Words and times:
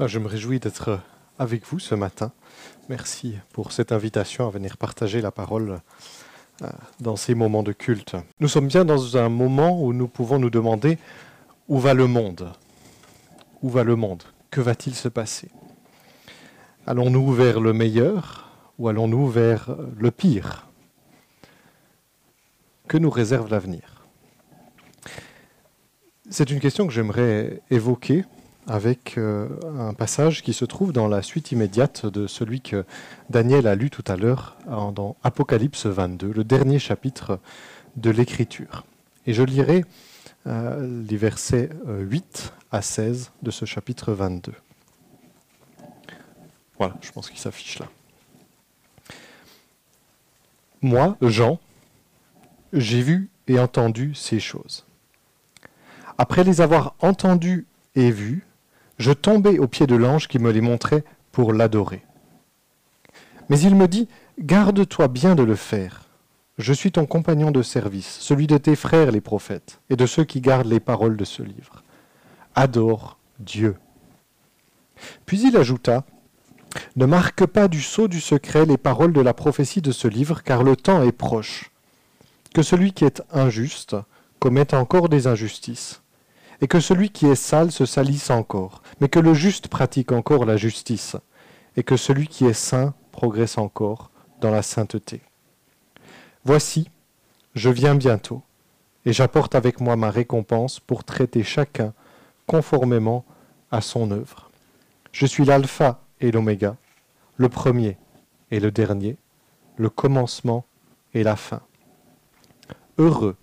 Ah, 0.00 0.08
Je 0.08 0.18
me 0.18 0.26
réjouis 0.26 0.58
d'être 0.58 0.98
avec 1.38 1.64
vous 1.66 1.78
ce 1.78 1.94
matin. 1.94 2.32
Merci 2.88 3.36
pour 3.52 3.70
cette 3.70 3.92
invitation 3.92 4.44
à 4.46 4.50
venir 4.50 4.76
partager 4.76 5.20
la 5.20 5.30
parole 5.30 5.80
euh, 6.62 6.68
dans 6.98 7.14
ces 7.14 7.36
moments 7.36 7.62
de 7.62 7.72
culte. 7.72 8.16
Nous 8.40 8.48
sommes 8.48 8.66
bien 8.66 8.84
dans 8.84 9.16
un 9.16 9.28
moment 9.28 9.80
où 9.80 9.92
nous 9.92 10.08
pouvons 10.08 10.40
nous 10.40 10.50
demander 10.50 10.98
où 11.68 11.78
va 11.78 11.94
le 11.94 12.08
monde. 12.08 12.52
Où 13.62 13.70
va 13.70 13.84
le 13.84 13.94
monde? 13.94 14.24
Que 14.50 14.60
va-t-il 14.60 14.96
se 14.96 15.08
passer? 15.08 15.48
Allons-nous 16.88 17.32
vers 17.32 17.60
le 17.60 17.72
meilleur 17.72 18.50
ou 18.78 18.88
allons-nous 18.88 19.28
vers 19.28 19.76
le 19.96 20.10
pire? 20.10 20.66
Que 22.88 22.98
nous 22.98 23.10
réserve 23.10 23.48
l'avenir? 23.48 24.02
C'est 26.30 26.50
une 26.50 26.58
question 26.58 26.86
que 26.88 26.92
j'aimerais 26.92 27.62
évoquer 27.70 28.24
avec 28.66 29.18
euh, 29.18 29.48
un 29.78 29.94
passage 29.94 30.42
qui 30.42 30.52
se 30.52 30.64
trouve 30.64 30.92
dans 30.92 31.08
la 31.08 31.22
suite 31.22 31.52
immédiate 31.52 32.06
de 32.06 32.26
celui 32.26 32.60
que 32.60 32.84
Daniel 33.30 33.66
a 33.66 33.74
lu 33.74 33.90
tout 33.90 34.04
à 34.06 34.16
l'heure 34.16 34.56
dans 34.66 35.16
Apocalypse 35.22 35.86
22, 35.86 36.32
le 36.32 36.44
dernier 36.44 36.78
chapitre 36.78 37.38
de 37.96 38.10
l'Écriture. 38.10 38.84
Et 39.26 39.34
je 39.34 39.42
lirai 39.42 39.84
euh, 40.46 41.04
les 41.08 41.16
versets 41.16 41.70
euh, 41.88 42.02
8 42.02 42.52
à 42.72 42.82
16 42.82 43.32
de 43.42 43.50
ce 43.50 43.64
chapitre 43.64 44.12
22. 44.12 44.52
Voilà, 46.78 46.94
je 47.00 47.12
pense 47.12 47.30
qu'il 47.30 47.38
s'affiche 47.38 47.78
là. 47.78 47.86
Moi, 50.82 51.16
Jean, 51.22 51.60
j'ai 52.72 53.00
vu 53.00 53.30
et 53.46 53.58
entendu 53.58 54.14
ces 54.14 54.40
choses. 54.40 54.84
Après 56.18 56.44
les 56.44 56.60
avoir 56.60 56.94
entendues 57.00 57.66
et 57.94 58.10
vues, 58.10 58.44
je 58.98 59.12
tombai 59.12 59.58
aux 59.58 59.68
pieds 59.68 59.86
de 59.86 59.96
l'ange 59.96 60.28
qui 60.28 60.38
me 60.38 60.50
les 60.50 60.60
montrait 60.60 61.04
pour 61.32 61.52
l'adorer. 61.52 62.02
Mais 63.48 63.58
il 63.60 63.74
me 63.74 63.88
dit, 63.88 64.08
Garde-toi 64.38 65.08
bien 65.08 65.34
de 65.34 65.42
le 65.42 65.54
faire. 65.54 66.02
Je 66.58 66.72
suis 66.72 66.92
ton 66.92 67.06
compagnon 67.06 67.50
de 67.50 67.62
service, 67.62 68.18
celui 68.20 68.46
de 68.46 68.58
tes 68.58 68.76
frères 68.76 69.10
les 69.10 69.20
prophètes, 69.20 69.80
et 69.90 69.96
de 69.96 70.06
ceux 70.06 70.24
qui 70.24 70.40
gardent 70.40 70.68
les 70.68 70.80
paroles 70.80 71.16
de 71.16 71.24
ce 71.24 71.42
livre. 71.42 71.82
Adore 72.54 73.18
Dieu. 73.40 73.76
Puis 75.26 75.40
il 75.42 75.56
ajouta, 75.56 76.04
Ne 76.94 77.06
marque 77.06 77.46
pas 77.46 77.66
du 77.66 77.82
sceau 77.82 78.06
du 78.06 78.20
secret 78.20 78.66
les 78.66 78.76
paroles 78.76 79.12
de 79.12 79.20
la 79.20 79.34
prophétie 79.34 79.82
de 79.82 79.92
ce 79.92 80.06
livre, 80.06 80.42
car 80.42 80.62
le 80.62 80.76
temps 80.76 81.02
est 81.02 81.12
proche. 81.12 81.70
Que 82.54 82.62
celui 82.62 82.92
qui 82.92 83.04
est 83.04 83.22
injuste 83.32 83.96
commette 84.38 84.74
encore 84.74 85.08
des 85.08 85.26
injustices 85.26 86.03
et 86.64 86.66
que 86.66 86.80
celui 86.80 87.10
qui 87.10 87.26
est 87.26 87.34
sale 87.34 87.70
se 87.70 87.84
salisse 87.84 88.30
encore, 88.30 88.80
mais 88.98 89.10
que 89.10 89.18
le 89.18 89.34
juste 89.34 89.68
pratique 89.68 90.12
encore 90.12 90.46
la 90.46 90.56
justice, 90.56 91.14
et 91.76 91.82
que 91.82 91.98
celui 91.98 92.26
qui 92.26 92.46
est 92.46 92.54
saint 92.54 92.94
progresse 93.12 93.58
encore 93.58 94.10
dans 94.40 94.50
la 94.50 94.62
sainteté. 94.62 95.20
Voici, 96.42 96.88
je 97.54 97.68
viens 97.68 97.94
bientôt, 97.94 98.40
et 99.04 99.12
j'apporte 99.12 99.54
avec 99.54 99.78
moi 99.78 99.96
ma 99.96 100.08
récompense 100.08 100.80
pour 100.80 101.04
traiter 101.04 101.42
chacun 101.42 101.92
conformément 102.46 103.26
à 103.70 103.82
son 103.82 104.10
œuvre. 104.10 104.50
Je 105.12 105.26
suis 105.26 105.44
l'alpha 105.44 106.00
et 106.22 106.30
l'oméga, 106.30 106.78
le 107.36 107.50
premier 107.50 107.98
et 108.50 108.58
le 108.58 108.70
dernier, 108.70 109.18
le 109.76 109.90
commencement 109.90 110.64
et 111.12 111.24
la 111.24 111.36
fin. 111.36 111.60
Heureux 112.96 113.36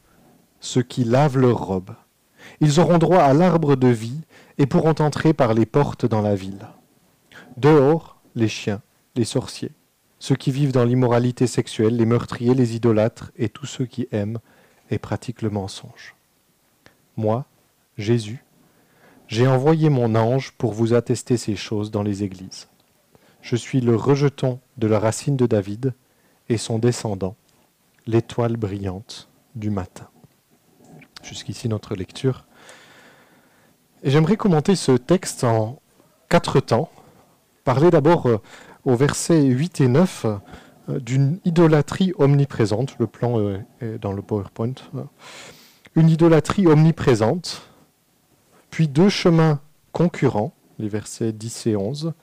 ceux 0.60 0.84
qui 0.84 1.04
lavent 1.04 1.38
leurs 1.38 1.66
robes, 1.66 1.96
ils 2.60 2.80
auront 2.80 2.98
droit 2.98 3.22
à 3.22 3.34
l'arbre 3.34 3.76
de 3.76 3.88
vie 3.88 4.22
et 4.58 4.66
pourront 4.66 4.96
entrer 5.00 5.34
par 5.34 5.54
les 5.54 5.66
portes 5.66 6.06
dans 6.06 6.22
la 6.22 6.36
ville. 6.36 6.68
Dehors, 7.58 8.22
les 8.36 8.48
chiens, 8.48 8.82
les 9.16 9.26
sorciers, 9.26 9.72
ceux 10.20 10.36
qui 10.36 10.52
vivent 10.52 10.72
dans 10.72 10.86
l'immoralité 10.86 11.48
sexuelle, 11.48 11.98
les 11.98 12.06
meurtriers, 12.06 12.54
les 12.54 12.76
idolâtres 12.76 13.32
et 13.38 13.50
tous 13.50 13.66
ceux 13.66 13.86
qui 13.86 14.08
aiment 14.12 14.38
et 14.92 15.00
pratiquent 15.00 15.42
le 15.42 15.50
mensonge. 15.50 16.16
Moi, 17.18 17.46
Jésus, 17.98 18.44
j'ai 19.28 19.48
envoyé 19.48 19.90
mon 19.90 20.14
ange 20.14 20.52
pour 20.58 20.74
vous 20.74 20.94
attester 20.94 21.38
ces 21.38 21.56
choses 21.56 21.90
dans 21.90 22.04
les 22.04 22.24
églises. 22.24 22.68
Je 23.42 23.56
suis 23.56 23.82
le 23.82 23.96
rejeton 23.96 24.60
de 24.78 24.88
la 24.88 25.00
racine 25.00 25.38
de 25.38 25.48
David 25.48 25.94
et 26.50 26.58
son 26.58 26.78
descendant, 26.78 27.36
l'étoile 28.06 28.58
brillante 28.58 29.28
du 29.56 29.70
matin. 29.70 30.11
Jusqu'ici 31.24 31.70
notre 31.70 31.96
lecture. 31.96 32.46
Et 34.04 34.10
j'aimerais 34.10 34.38
commenter 34.38 34.76
ce 34.76 34.94
texte 34.94 35.44
en 35.44 35.80
quatre 36.30 36.60
temps. 36.60 36.90
Parler 37.64 37.92
d'abord 37.92 38.28
euh, 38.28 38.42
au 38.84 38.96
verset 38.96 39.44
8 39.44 39.82
et 39.82 39.88
9 39.88 40.26
euh, 40.90 41.00
d'une 41.00 41.40
idolâtrie 41.46 42.14
omniprésente. 42.18 42.98
Le 42.98 43.06
plan 43.06 43.40
euh, 43.40 43.60
est 43.80 44.00
dans 44.00 44.14
le 44.14 44.22
PowerPoint. 44.22 44.74
Une 45.96 46.10
idolâtrie 46.10 46.66
omniprésente. 46.66 47.62
Puis 48.72 48.88
deux 48.88 49.10
chemins 49.10 49.60
concurrents, 49.92 50.54
les 50.80 50.90
versets 50.90 51.34
10 51.34 51.68
et 51.68 51.76
11. 51.76 52.14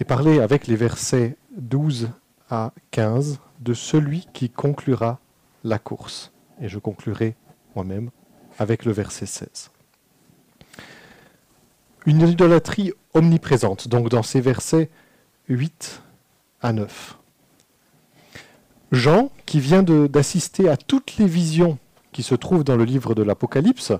Et 0.00 0.04
parler 0.04 0.40
avec 0.40 0.66
les 0.66 0.76
versets 0.76 1.36
12 1.56 2.10
à 2.48 2.72
15 2.90 3.38
de 3.60 3.74
celui 3.74 4.26
qui 4.32 4.50
conclura 4.50 5.20
la 5.62 5.78
course. 5.78 6.32
Et 6.60 6.68
je 6.68 6.78
conclurai 6.78 7.36
moi-même 7.74 8.10
avec 8.58 8.84
le 8.84 8.92
verset 8.92 9.26
16. 9.26 9.70
Une 12.06 12.26
idolâtrie 12.26 12.92
omniprésente, 13.14 13.88
donc 13.88 14.08
dans 14.08 14.22
ces 14.22 14.40
versets 14.40 14.90
8 15.48 16.02
à 16.62 16.72
9. 16.72 17.16
Jean, 18.92 19.30
qui 19.46 19.60
vient 19.60 19.82
d'assister 19.82 20.68
à 20.68 20.76
toutes 20.76 21.16
les 21.18 21.26
visions 21.26 21.78
qui 22.12 22.22
se 22.22 22.34
trouvent 22.34 22.64
dans 22.64 22.76
le 22.76 22.84
livre 22.84 23.14
de 23.14 23.22
l'Apocalypse, 23.22 23.92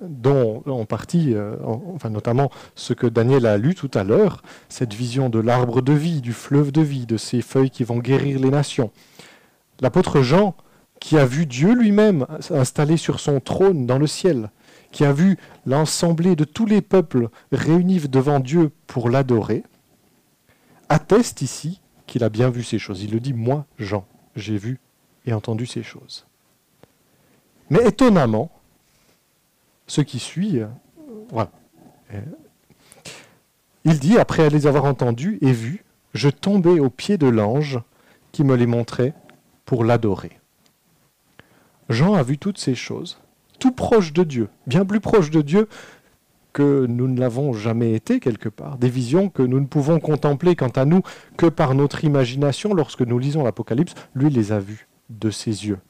dont 0.00 0.62
en 0.64 0.86
partie, 0.86 1.34
euh, 1.34 1.56
en- 1.62 1.82
enfin 1.94 2.08
notamment 2.08 2.50
ce 2.74 2.94
que 2.94 3.06
Daniel 3.06 3.44
a 3.44 3.58
lu 3.58 3.74
tout 3.74 3.90
à 3.92 4.02
l'heure, 4.02 4.42
cette 4.70 4.94
vision 4.94 5.28
de 5.28 5.38
l'arbre 5.40 5.82
de 5.82 5.92
vie, 5.92 6.22
du 6.22 6.32
fleuve 6.32 6.72
de 6.72 6.80
vie, 6.80 7.04
de 7.04 7.18
ces 7.18 7.42
feuilles 7.42 7.70
qui 7.70 7.84
vont 7.84 7.98
guérir 7.98 8.40
les 8.40 8.48
nations. 8.48 8.90
L'apôtre 9.82 10.22
Jean, 10.22 10.54
qui 11.00 11.18
a 11.18 11.24
vu 11.24 11.46
Dieu 11.46 11.74
lui-même 11.74 12.26
installé 12.50 12.96
sur 12.96 13.18
son 13.18 13.40
trône 13.40 13.86
dans 13.86 13.98
le 13.98 14.06
ciel, 14.06 14.50
qui 14.92 15.04
a 15.04 15.12
vu 15.12 15.38
l'ensemble 15.66 16.36
de 16.36 16.44
tous 16.44 16.66
les 16.66 16.82
peuples 16.82 17.28
réunis 17.50 18.08
devant 18.08 18.38
Dieu 18.38 18.70
pour 18.86 19.08
l'adorer, 19.08 19.64
atteste 20.88 21.42
ici 21.42 21.80
qu'il 22.06 22.22
a 22.22 22.28
bien 22.28 22.50
vu 22.50 22.62
ces 22.62 22.78
choses. 22.78 23.02
Il 23.02 23.12
le 23.12 23.20
dit, 23.20 23.32
moi, 23.32 23.66
Jean, 23.78 24.04
j'ai 24.36 24.58
vu 24.58 24.78
et 25.26 25.32
entendu 25.32 25.66
ces 25.66 25.82
choses. 25.82 26.26
Mais 27.70 27.86
étonnamment, 27.86 28.50
ce 29.86 30.00
qui 30.00 30.18
suit, 30.18 30.60
euh. 30.60 30.66
Euh, 32.12 32.20
Il 33.84 34.00
dit, 34.00 34.18
après 34.18 34.50
les 34.50 34.66
avoir 34.66 34.84
entendus 34.84 35.38
et 35.40 35.52
vus, 35.52 35.84
je 36.12 36.28
tombais 36.28 36.80
aux 36.80 36.90
pieds 36.90 37.18
de 37.18 37.28
l'ange 37.28 37.78
qui 38.32 38.42
me 38.42 38.56
les 38.56 38.66
montrait 38.66 39.14
pour 39.64 39.84
l'adorer. 39.84 40.39
Jean 41.90 42.14
a 42.14 42.22
vu 42.22 42.38
toutes 42.38 42.58
ces 42.58 42.76
choses, 42.76 43.20
tout 43.58 43.72
proche 43.72 44.12
de 44.12 44.22
Dieu, 44.22 44.48
bien 44.68 44.84
plus 44.84 45.00
proche 45.00 45.30
de 45.30 45.42
Dieu 45.42 45.68
que 46.52 46.86
nous 46.86 47.08
ne 47.08 47.18
l'avons 47.18 47.52
jamais 47.52 47.94
été 47.94 48.20
quelque 48.20 48.48
part, 48.48 48.78
des 48.78 48.88
visions 48.88 49.28
que 49.28 49.42
nous 49.42 49.58
ne 49.58 49.66
pouvons 49.66 49.98
contempler 49.98 50.54
quant 50.54 50.68
à 50.68 50.84
nous 50.84 51.02
que 51.36 51.46
par 51.46 51.74
notre 51.74 52.04
imagination 52.04 52.74
lorsque 52.74 53.02
nous 53.02 53.18
lisons 53.18 53.42
l'Apocalypse, 53.42 53.94
lui 54.14 54.30
les 54.30 54.52
a 54.52 54.60
vues 54.60 54.86
de 55.10 55.30
ses 55.30 55.66
yeux. 55.66 55.80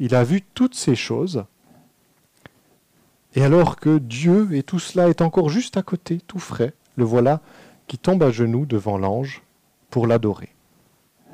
Il 0.00 0.16
a 0.16 0.24
vu 0.24 0.42
toutes 0.42 0.74
ces 0.74 0.96
choses, 0.96 1.44
et 3.34 3.44
alors 3.44 3.76
que 3.76 3.98
Dieu 3.98 4.48
et 4.52 4.64
tout 4.64 4.80
cela 4.80 5.08
est 5.08 5.22
encore 5.22 5.50
juste 5.50 5.76
à 5.76 5.82
côté, 5.82 6.20
tout 6.26 6.40
frais, 6.40 6.74
le 6.96 7.04
voilà 7.04 7.40
qui 7.86 7.96
tombe 7.96 8.24
à 8.24 8.32
genoux 8.32 8.66
devant 8.66 8.98
l'ange 8.98 9.42
pour 9.88 10.08
l'adorer. 10.08 10.52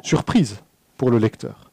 Surprise 0.03 0.59
pour 0.99 1.11
le 1.11 1.17
lecteur 1.17 1.64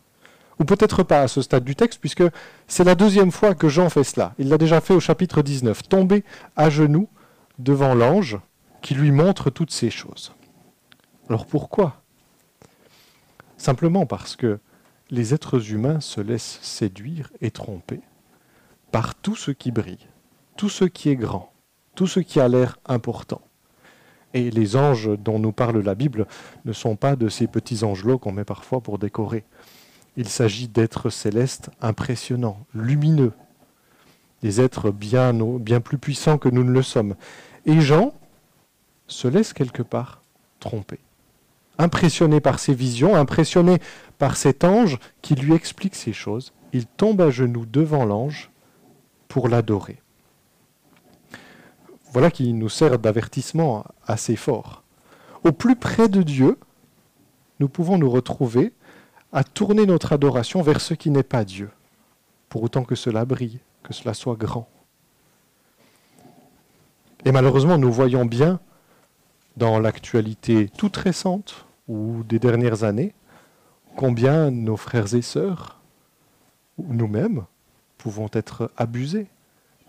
ou 0.61 0.63
peut-être 0.63 1.01
pas 1.01 1.21
à 1.21 1.27
ce 1.27 1.41
stade 1.41 1.63
du 1.63 1.75
texte, 1.75 1.99
puisque 1.99 2.23
c'est 2.67 2.83
la 2.83 2.93
deuxième 2.93 3.31
fois 3.31 3.55
que 3.55 3.67
Jean 3.67 3.89
fait 3.89 4.03
cela. 4.03 4.35
Il 4.37 4.47
l'a 4.47 4.59
déjà 4.59 4.79
fait 4.79 4.93
au 4.93 4.99
chapitre 4.99 5.41
19, 5.41 5.89
tomber 5.89 6.23
à 6.55 6.69
genoux 6.69 7.09
devant 7.57 7.95
l'ange 7.95 8.37
qui 8.83 8.93
lui 8.93 9.11
montre 9.11 9.49
toutes 9.49 9.71
ces 9.71 9.89
choses. 9.89 10.35
Alors 11.29 11.47
pourquoi? 11.47 12.03
Simplement 13.57 14.05
parce 14.05 14.35
que 14.35 14.59
les 15.09 15.33
êtres 15.33 15.71
humains 15.71 15.99
se 15.99 16.21
laissent 16.21 16.59
séduire 16.61 17.31
et 17.41 17.49
tromper 17.49 18.01
par 18.91 19.15
tout 19.15 19.35
ce 19.35 19.49
qui 19.49 19.71
brille, 19.71 20.07
tout 20.57 20.69
ce 20.69 20.85
qui 20.85 21.09
est 21.09 21.15
grand, 21.15 21.51
tout 21.95 22.05
ce 22.05 22.19
qui 22.19 22.39
a 22.39 22.47
l'air 22.47 22.77
important. 22.85 23.41
Et 24.35 24.51
les 24.51 24.75
anges 24.75 25.09
dont 25.17 25.39
nous 25.39 25.53
parle 25.53 25.79
la 25.79 25.95
Bible 25.95 26.27
ne 26.65 26.71
sont 26.71 26.95
pas 26.95 27.15
de 27.15 27.29
ces 27.29 27.47
petits 27.47 27.83
angelots 27.83 28.19
qu'on 28.19 28.31
met 28.31 28.45
parfois 28.45 28.79
pour 28.81 28.99
décorer. 28.99 29.43
Il 30.17 30.27
s'agit 30.27 30.67
d'êtres 30.67 31.09
célestes 31.09 31.69
impressionnants, 31.81 32.65
lumineux, 32.73 33.31
des 34.41 34.59
êtres 34.59 34.91
bien, 34.91 35.33
plus 35.81 35.97
puissants 35.97 36.37
que 36.37 36.49
nous 36.49 36.63
ne 36.63 36.71
le 36.71 36.81
sommes. 36.81 37.15
Et 37.65 37.79
Jean, 37.79 38.13
se 39.07 39.27
laisse 39.27 39.53
quelque 39.53 39.83
part 39.83 40.21
tromper. 40.59 40.99
Impressionné 41.77 42.39
par 42.39 42.59
ses 42.59 42.73
visions, 42.73 43.15
impressionné 43.15 43.79
par 44.17 44.37
cet 44.37 44.63
ange 44.63 44.99
qui 45.21 45.35
lui 45.35 45.53
explique 45.53 45.95
ces 45.95 46.13
choses, 46.13 46.53
il 46.73 46.85
tombe 46.85 47.21
à 47.21 47.29
genoux 47.29 47.65
devant 47.65 48.05
l'ange 48.05 48.51
pour 49.27 49.49
l'adorer. 49.49 50.01
Voilà 52.11 52.31
qui 52.31 52.53
nous 52.53 52.69
sert 52.69 52.99
d'avertissement 52.99 53.85
assez 54.05 54.35
fort. 54.35 54.83
Au 55.43 55.51
plus 55.51 55.75
près 55.75 56.09
de 56.09 56.21
Dieu, 56.21 56.57
nous 57.59 57.69
pouvons 57.69 57.97
nous 57.97 58.09
retrouver 58.09 58.73
à 59.33 59.43
tourner 59.43 59.85
notre 59.85 60.13
adoration 60.13 60.61
vers 60.61 60.81
ce 60.81 60.93
qui 60.93 61.09
n'est 61.09 61.23
pas 61.23 61.45
Dieu, 61.45 61.69
pour 62.49 62.63
autant 62.63 62.83
que 62.83 62.95
cela 62.95 63.25
brille, 63.25 63.59
que 63.83 63.93
cela 63.93 64.13
soit 64.13 64.35
grand. 64.35 64.67
Et 67.25 67.31
malheureusement, 67.31 67.77
nous 67.77 67.91
voyons 67.91 68.25
bien 68.25 68.59
dans 69.57 69.79
l'actualité 69.79 70.69
toute 70.77 70.97
récente 70.97 71.65
ou 71.87 72.23
des 72.23 72.39
dernières 72.39 72.83
années 72.83 73.13
combien 73.95 74.51
nos 74.51 74.77
frères 74.77 75.13
et 75.13 75.21
sœurs, 75.21 75.81
ou 76.77 76.93
nous-mêmes, 76.93 77.45
pouvons 77.97 78.29
être 78.33 78.71
abusés 78.77 79.27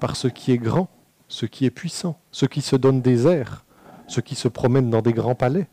par 0.01 0.17
ce 0.17 0.29
qui 0.29 0.53
est 0.53 0.59
grand, 0.59 0.89
ce 1.29 1.47
qui 1.47 1.65
est 1.65 1.71
puissant, 1.71 2.19
ce 2.31 2.45
qui 2.45 2.61
se 2.61 2.77
donne 2.77 3.01
des 3.01 3.27
airs, 3.27 3.65
ce 4.09 4.21
qui 4.21 4.35
se 4.35 4.49
promène 4.49 4.91
dans 4.91 5.03
des 5.03 5.13
grands 5.13 5.35
palais. 5.35 5.69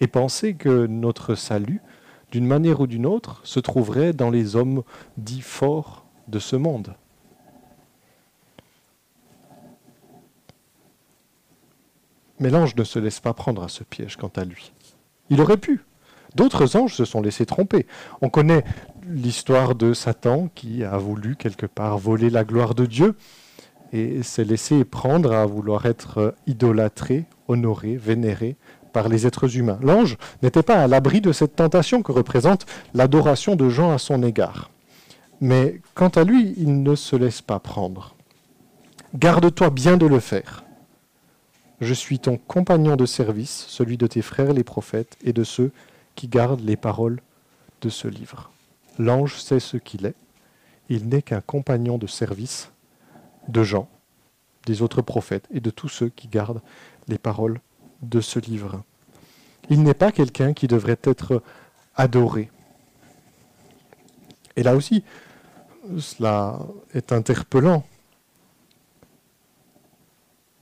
Et 0.00 0.06
penser 0.06 0.54
que 0.54 0.86
notre 0.86 1.34
salut, 1.34 1.80
d'une 2.30 2.46
manière 2.46 2.80
ou 2.80 2.86
d'une 2.86 3.06
autre, 3.06 3.40
se 3.44 3.60
trouverait 3.60 4.12
dans 4.12 4.30
les 4.30 4.56
hommes 4.56 4.82
dits 5.16 5.42
forts 5.42 6.06
de 6.28 6.38
ce 6.38 6.56
monde. 6.56 6.94
Mais 12.38 12.48
l'ange 12.48 12.74
ne 12.74 12.84
se 12.84 12.98
laisse 12.98 13.20
pas 13.20 13.34
prendre 13.34 13.62
à 13.62 13.68
ce 13.68 13.84
piège 13.84 14.16
quant 14.16 14.32
à 14.34 14.44
lui. 14.44 14.72
Il 15.28 15.40
aurait 15.40 15.58
pu. 15.58 15.84
D'autres 16.34 16.76
anges 16.76 16.94
se 16.94 17.04
sont 17.04 17.20
laissés 17.20 17.44
tromper. 17.44 17.86
On 18.22 18.30
connaît 18.30 18.64
l'histoire 19.06 19.74
de 19.74 19.92
Satan 19.92 20.48
qui 20.54 20.84
a 20.84 20.96
voulu 20.96 21.36
quelque 21.36 21.66
part 21.66 21.98
voler 21.98 22.30
la 22.30 22.44
gloire 22.44 22.74
de 22.74 22.86
Dieu 22.86 23.14
et 23.92 24.22
s'est 24.22 24.44
laissé 24.44 24.84
prendre 24.84 25.32
à 25.32 25.44
vouloir 25.44 25.86
être 25.86 26.34
idolâtré, 26.46 27.26
honoré, 27.48 27.96
vénéré 27.96 28.56
par 28.92 29.08
les 29.08 29.26
êtres 29.26 29.56
humains. 29.56 29.78
L'ange 29.82 30.16
n'était 30.42 30.62
pas 30.62 30.82
à 30.82 30.86
l'abri 30.86 31.20
de 31.20 31.32
cette 31.32 31.56
tentation 31.56 32.02
que 32.02 32.12
représente 32.12 32.66
l'adoration 32.94 33.56
de 33.56 33.68
Jean 33.68 33.92
à 33.92 33.98
son 33.98 34.22
égard. 34.22 34.70
Mais 35.40 35.80
quant 35.94 36.08
à 36.08 36.24
lui, 36.24 36.54
il 36.58 36.82
ne 36.82 36.94
se 36.94 37.16
laisse 37.16 37.40
pas 37.40 37.58
prendre. 37.58 38.14
Garde-toi 39.14 39.70
bien 39.70 39.96
de 39.96 40.06
le 40.06 40.20
faire. 40.20 40.64
Je 41.80 41.94
suis 41.94 42.18
ton 42.18 42.36
compagnon 42.36 42.96
de 42.96 43.06
service, 43.06 43.64
celui 43.68 43.96
de 43.96 44.06
tes 44.06 44.22
frères 44.22 44.52
les 44.52 44.64
prophètes 44.64 45.16
et 45.24 45.32
de 45.32 45.44
ceux 45.44 45.72
qui 46.14 46.28
gardent 46.28 46.60
les 46.60 46.76
paroles 46.76 47.20
de 47.80 47.88
ce 47.88 48.06
livre. 48.06 48.50
L'ange 48.98 49.40
sait 49.40 49.60
ce 49.60 49.78
qu'il 49.78 50.04
est. 50.04 50.14
Il 50.90 51.08
n'est 51.08 51.22
qu'un 51.22 51.40
compagnon 51.40 51.96
de 51.96 52.06
service 52.06 52.70
de 53.48 53.62
Jean, 53.62 53.88
des 54.66 54.82
autres 54.82 55.00
prophètes 55.00 55.48
et 55.50 55.60
de 55.60 55.70
tous 55.70 55.88
ceux 55.88 56.10
qui 56.10 56.28
gardent 56.28 56.60
les 57.08 57.18
paroles 57.18 57.60
de 58.02 58.20
ce 58.20 58.38
livre. 58.38 58.82
Il 59.68 59.82
n'est 59.82 59.94
pas 59.94 60.12
quelqu'un 60.12 60.52
qui 60.52 60.66
devrait 60.66 60.98
être 61.02 61.42
adoré. 61.94 62.50
Et 64.56 64.62
là 64.62 64.74
aussi, 64.74 65.04
cela 65.98 66.58
est 66.92 67.12
interpellant 67.12 67.84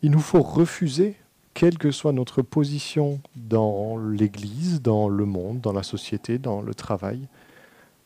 il 0.02 0.10
nous 0.10 0.20
faut 0.20 0.42
refuser, 0.42 1.16
quelle 1.54 1.76
que 1.76 1.90
soit 1.90 2.12
notre 2.12 2.42
position 2.42 3.20
dans 3.34 3.98
l'Église, 3.98 4.80
dans 4.80 5.08
le 5.08 5.24
monde, 5.24 5.60
dans 5.60 5.72
la 5.72 5.82
société, 5.82 6.38
dans 6.38 6.62
le 6.62 6.72
travail, 6.72 7.26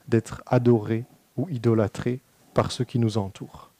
d'être 0.08 0.42
adoré 0.46 1.04
ou 1.36 1.48
idolâtré 1.50 2.20
par 2.54 2.72
ceux 2.72 2.84
qui 2.84 2.98
nous 2.98 3.18
entourent. 3.18 3.71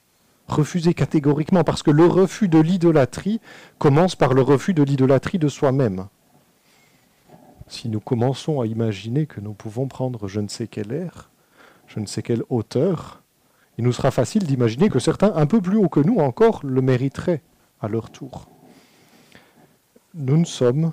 Refuser 0.49 0.94
catégoriquement, 0.94 1.65
parce 1.65 1.83
que 1.83 1.91
le 1.91 2.06
refus 2.06 2.49
de 2.49 2.59
l'idolâtrie 2.59 3.41
commence 3.79 4.17
par 4.17 4.35
le 4.35 4.43
refus 4.43 4.75
de 4.75 4.83
l'idolâtrie 4.83 5.39
de 5.39 5.49
soi-même. 5.49 6.09
Si 7.69 7.89
nous 7.89 8.00
commençons 8.00 8.61
à 8.61 8.67
imaginer 8.67 9.27
que 9.27 9.41
nous 9.41 9.55
pouvons 9.55 9.89
prendre 9.89 10.29
je 10.29 10.41
ne 10.41 10.49
sais 10.49 10.67
quel 10.67 10.93
air, 10.93 11.31
je 11.87 12.00
ne 12.00 12.06
sais 12.06 12.23
quelle 12.23 12.43
hauteur, 12.50 13.23
il 13.79 13.85
nous 13.85 13.93
sera 13.93 14.11
facile 14.11 14.44
d'imaginer 14.44 14.91
que 14.91 14.99
certains 14.99 15.33
un 15.35 15.47
peu 15.47 15.61
plus 15.61 15.79
haut 15.79 15.89
que 15.89 16.00
nous 16.00 16.19
encore 16.19 16.61
le 16.65 16.83
mériteraient 16.83 17.43
à 17.81 17.89
leur 17.89 18.11
tour. 18.11 18.47
Nous 20.15 20.37
ne 20.37 20.44
sommes 20.44 20.93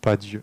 pas 0.00 0.16
Dieu. 0.16 0.42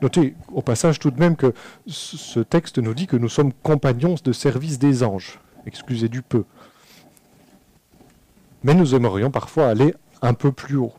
Notez 0.00 0.34
au 0.52 0.62
passage 0.62 0.98
tout 0.98 1.10
de 1.10 1.18
même 1.18 1.36
que 1.36 1.54
ce 1.86 2.40
texte 2.40 2.78
nous 2.78 2.94
dit 2.94 3.06
que 3.06 3.16
nous 3.16 3.28
sommes 3.28 3.52
compagnons 3.52 4.14
de 4.22 4.32
service 4.32 4.78
des 4.78 5.02
anges. 5.02 5.40
Excusez 5.66 6.08
du 6.08 6.22
peu. 6.22 6.44
Mais 8.62 8.74
nous 8.74 8.94
aimerions 8.94 9.30
parfois 9.30 9.68
aller 9.68 9.94
un 10.20 10.34
peu 10.34 10.52
plus 10.52 10.76
haut. 10.76 10.92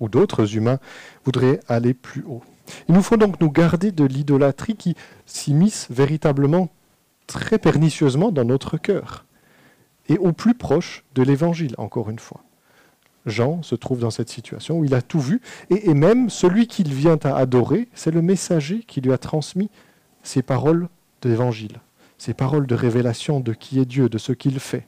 Ou 0.00 0.08
d'autres 0.08 0.56
humains 0.56 0.78
voudraient 1.24 1.60
aller 1.68 1.94
plus 1.94 2.24
haut. 2.28 2.42
Il 2.88 2.94
nous 2.94 3.02
faut 3.02 3.16
donc 3.16 3.40
nous 3.40 3.50
garder 3.50 3.92
de 3.92 4.04
l'idolâtrie 4.04 4.76
qui 4.76 4.96
s'immisce 5.24 5.86
véritablement 5.90 6.68
très 7.26 7.58
pernicieusement 7.58 8.32
dans 8.32 8.44
notre 8.44 8.76
cœur 8.76 9.24
et 10.08 10.18
au 10.18 10.32
plus 10.32 10.54
proche 10.54 11.04
de 11.14 11.22
l'évangile, 11.22 11.74
encore 11.78 12.10
une 12.10 12.18
fois. 12.18 12.45
Jean 13.26 13.62
se 13.62 13.74
trouve 13.74 13.98
dans 13.98 14.10
cette 14.10 14.28
situation 14.28 14.78
où 14.78 14.84
il 14.84 14.94
a 14.94 15.02
tout 15.02 15.20
vu, 15.20 15.40
et, 15.70 15.92
même 15.94 16.30
celui 16.30 16.68
qu'il 16.68 16.92
vient 16.94 17.18
à 17.24 17.36
adorer, 17.36 17.88
c'est 17.92 18.12
le 18.12 18.22
messager 18.22 18.84
qui 18.86 19.00
lui 19.00 19.12
a 19.12 19.18
transmis 19.18 19.68
ces 20.22 20.42
paroles 20.42 20.88
d'évangile, 21.22 21.80
ces 22.18 22.34
paroles 22.34 22.66
de 22.66 22.74
révélation 22.74 23.40
de 23.40 23.52
qui 23.52 23.80
est 23.80 23.84
Dieu, 23.84 24.08
de 24.08 24.18
ce 24.18 24.32
qu'il 24.32 24.60
fait. 24.60 24.86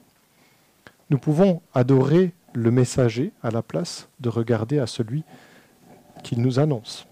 Nous 1.11 1.19
pouvons 1.19 1.63
adorer 1.75 2.33
le 2.55 2.71
messager 2.71 3.33
à 3.43 3.51
la 3.51 3.63
place 3.63 4.09
de 4.21 4.29
regarder 4.29 4.79
à 4.79 4.87
celui 4.87 5.25
qu'il 6.23 6.41
nous 6.41 6.59
annonce. 6.59 7.07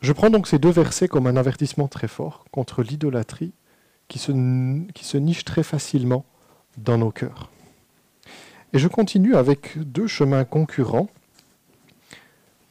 Je 0.00 0.12
prends 0.12 0.30
donc 0.30 0.46
ces 0.46 0.58
deux 0.58 0.70
versets 0.70 1.08
comme 1.08 1.26
un 1.26 1.36
avertissement 1.36 1.88
très 1.88 2.08
fort 2.08 2.44
contre 2.50 2.82
l'idolâtrie 2.82 3.52
qui 4.08 4.18
se 4.18 5.16
niche 5.16 5.44
très 5.44 5.62
facilement 5.62 6.24
dans 6.76 6.98
nos 6.98 7.10
cœurs. 7.10 7.50
Et 8.72 8.78
je 8.78 8.88
continue 8.88 9.36
avec 9.36 9.78
deux 9.78 10.06
chemins 10.06 10.44
concurrents 10.44 11.08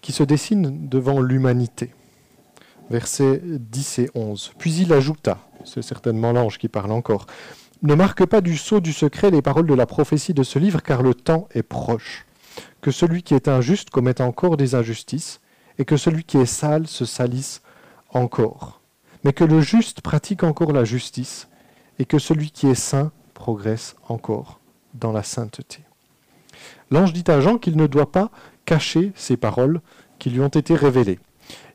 qui 0.02 0.12
se 0.12 0.24
dessinent 0.24 0.88
devant 0.88 1.22
l'humanité. 1.22 1.94
Versets 2.90 3.42
10 3.44 4.00
et 4.00 4.10
11. 4.14 4.54
Puis 4.58 4.75
il 4.75 4.94
ajouta, 4.94 5.40
c'est 5.64 5.82
certainement 5.82 6.32
l'ange 6.32 6.58
qui 6.58 6.68
parle 6.68 6.92
encore, 6.92 7.25
Ne 7.82 7.96
marque 7.96 8.25
pas 8.25 8.42
du 8.42 8.58
sceau 8.58 8.80
du 8.80 8.94
secret 8.94 9.32
les 9.32 9.42
paroles 9.42 9.68
de 9.68 9.74
la 9.74 9.86
prophétie 9.86 10.34
de 10.34 10.44
ce 10.44 10.60
livre, 10.60 10.82
car 10.82 11.02
le 11.02 11.14
temps 11.14 11.48
est 11.54 11.64
proche. 11.64 12.25
Que 12.82 12.92
celui 12.92 13.24
qui 13.24 13.34
est 13.34 13.48
injuste 13.48 13.90
commette 13.90 14.22
encore 14.22 14.58
des 14.58 14.75
injustices, 14.75 15.42
et 15.78 15.86
que 15.86 15.98
celui 15.98 16.24
qui 16.24 16.38
est 16.38 16.46
sale 16.46 16.88
se 16.88 17.06
salisse 17.06 17.62
encore 18.10 18.82
mais 19.25 19.34
que 19.34 19.44
le 19.44 19.60
juste 19.60 20.02
pratique 20.02 20.44
encore 20.44 20.72
la 20.72 20.86
justice, 20.86 21.50
et 21.98 22.06
que 22.06 22.20
celui 22.20 22.52
qui 22.52 22.68
est 22.68 22.75
saint 22.75 23.12
progresse 23.34 23.96
encore 24.08 24.60
dans 24.94 25.12
la 25.12 25.24
sainteté. 25.24 25.85
L'ange 26.92 27.14
dit 27.14 27.24
à 27.28 27.40
Jean 27.40 27.58
qu'il 27.58 27.78
ne 27.78 27.88
doit 27.88 28.12
pas 28.12 28.32
cacher 28.66 29.12
ces 29.16 29.38
paroles 29.38 29.82
qui 30.20 30.30
lui 30.30 30.42
ont 30.42 30.48
été 30.48 30.76
révélées. 30.76 31.20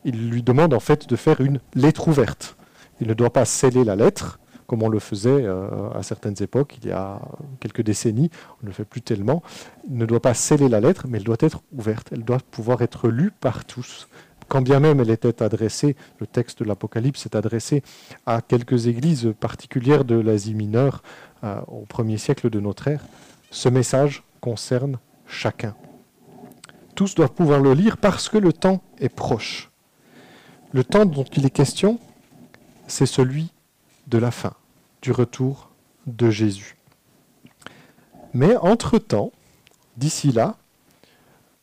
Il 0.04 0.30
lui 0.30 0.42
demande 0.42 0.74
en 0.74 0.80
fait 0.80 1.08
de 1.08 1.16
faire 1.16 1.40
une 1.40 1.60
lettre 1.74 2.08
ouverte. 2.08 2.56
Il 3.00 3.08
ne 3.08 3.14
doit 3.14 3.32
pas 3.32 3.44
sceller 3.44 3.84
la 3.84 3.96
lettre, 3.96 4.38
comme 4.66 4.82
on 4.82 4.88
le 4.88 4.98
faisait 4.98 5.44
euh, 5.44 5.90
à 5.94 6.02
certaines 6.02 6.40
époques, 6.40 6.78
il 6.82 6.88
y 6.88 6.92
a 6.92 7.20
quelques 7.58 7.82
décennies, 7.82 8.30
on 8.60 8.66
ne 8.66 8.68
le 8.68 8.72
fait 8.72 8.84
plus 8.84 9.02
tellement. 9.02 9.42
Il 9.88 9.96
ne 9.96 10.06
doit 10.06 10.20
pas 10.20 10.34
sceller 10.34 10.68
la 10.68 10.80
lettre, 10.80 11.06
mais 11.08 11.18
elle 11.18 11.24
doit 11.24 11.36
être 11.40 11.62
ouverte, 11.72 12.10
elle 12.12 12.24
doit 12.24 12.38
pouvoir 12.50 12.80
être 12.82 13.08
lue 13.08 13.32
par 13.32 13.64
tous, 13.64 14.06
quand 14.50 14.62
bien 14.62 14.80
même 14.80 15.00
elle 15.00 15.10
était 15.10 15.42
adressée, 15.42 15.96
le 16.18 16.26
texte 16.26 16.58
de 16.58 16.68
l'Apocalypse 16.68 17.24
est 17.24 17.36
adressé 17.36 17.82
à 18.26 18.42
quelques 18.42 18.88
églises 18.88 19.32
particulières 19.38 20.04
de 20.04 20.16
l'Asie 20.16 20.54
mineure 20.54 21.02
euh, 21.44 21.60
au 21.68 21.86
premier 21.86 22.18
siècle 22.18 22.50
de 22.50 22.58
notre 22.58 22.88
ère, 22.88 23.04
ce 23.52 23.68
message 23.68 24.24
concerne 24.40 24.98
chacun. 25.26 25.74
Tous 26.94 27.14
doivent 27.14 27.32
pouvoir 27.32 27.60
le 27.60 27.72
lire 27.72 27.96
parce 27.96 28.28
que 28.28 28.38
le 28.38 28.52
temps 28.52 28.82
est 28.98 29.08
proche. 29.08 29.70
Le 30.72 30.84
temps 30.84 31.06
dont 31.06 31.24
il 31.24 31.46
est 31.46 31.50
question, 31.50 31.98
c'est 32.86 33.06
celui 33.06 33.52
de 34.06 34.18
la 34.18 34.30
fin, 34.30 34.54
du 35.02 35.12
retour 35.12 35.70
de 36.06 36.30
Jésus. 36.30 36.76
Mais 38.34 38.56
entre-temps, 38.56 39.32
d'ici 39.96 40.32
là, 40.32 40.56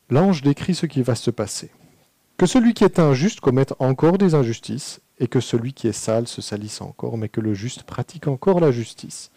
l'ange 0.09 0.41
décrit 0.41 0.75
ce 0.75 0.85
qui 0.85 1.01
va 1.01 1.15
se 1.15 1.31
passer. 1.31 1.71
Que 2.37 2.45
celui 2.45 2.73
qui 2.73 2.83
est 2.83 2.99
injuste 2.99 3.39
commette 3.39 3.73
encore 3.79 4.17
des 4.17 4.35
injustices, 4.35 5.01
et 5.19 5.27
que 5.27 5.39
celui 5.39 5.73
qui 5.73 5.87
est 5.87 5.93
sale 5.93 6.27
se 6.27 6.41
salisse 6.41 6.81
encore, 6.81 7.17
mais 7.17 7.29
que 7.29 7.41
le 7.41 7.53
juste 7.53 7.83
pratique 7.83 8.27
encore 8.27 8.59
la 8.59 8.71
justice, 8.71 9.31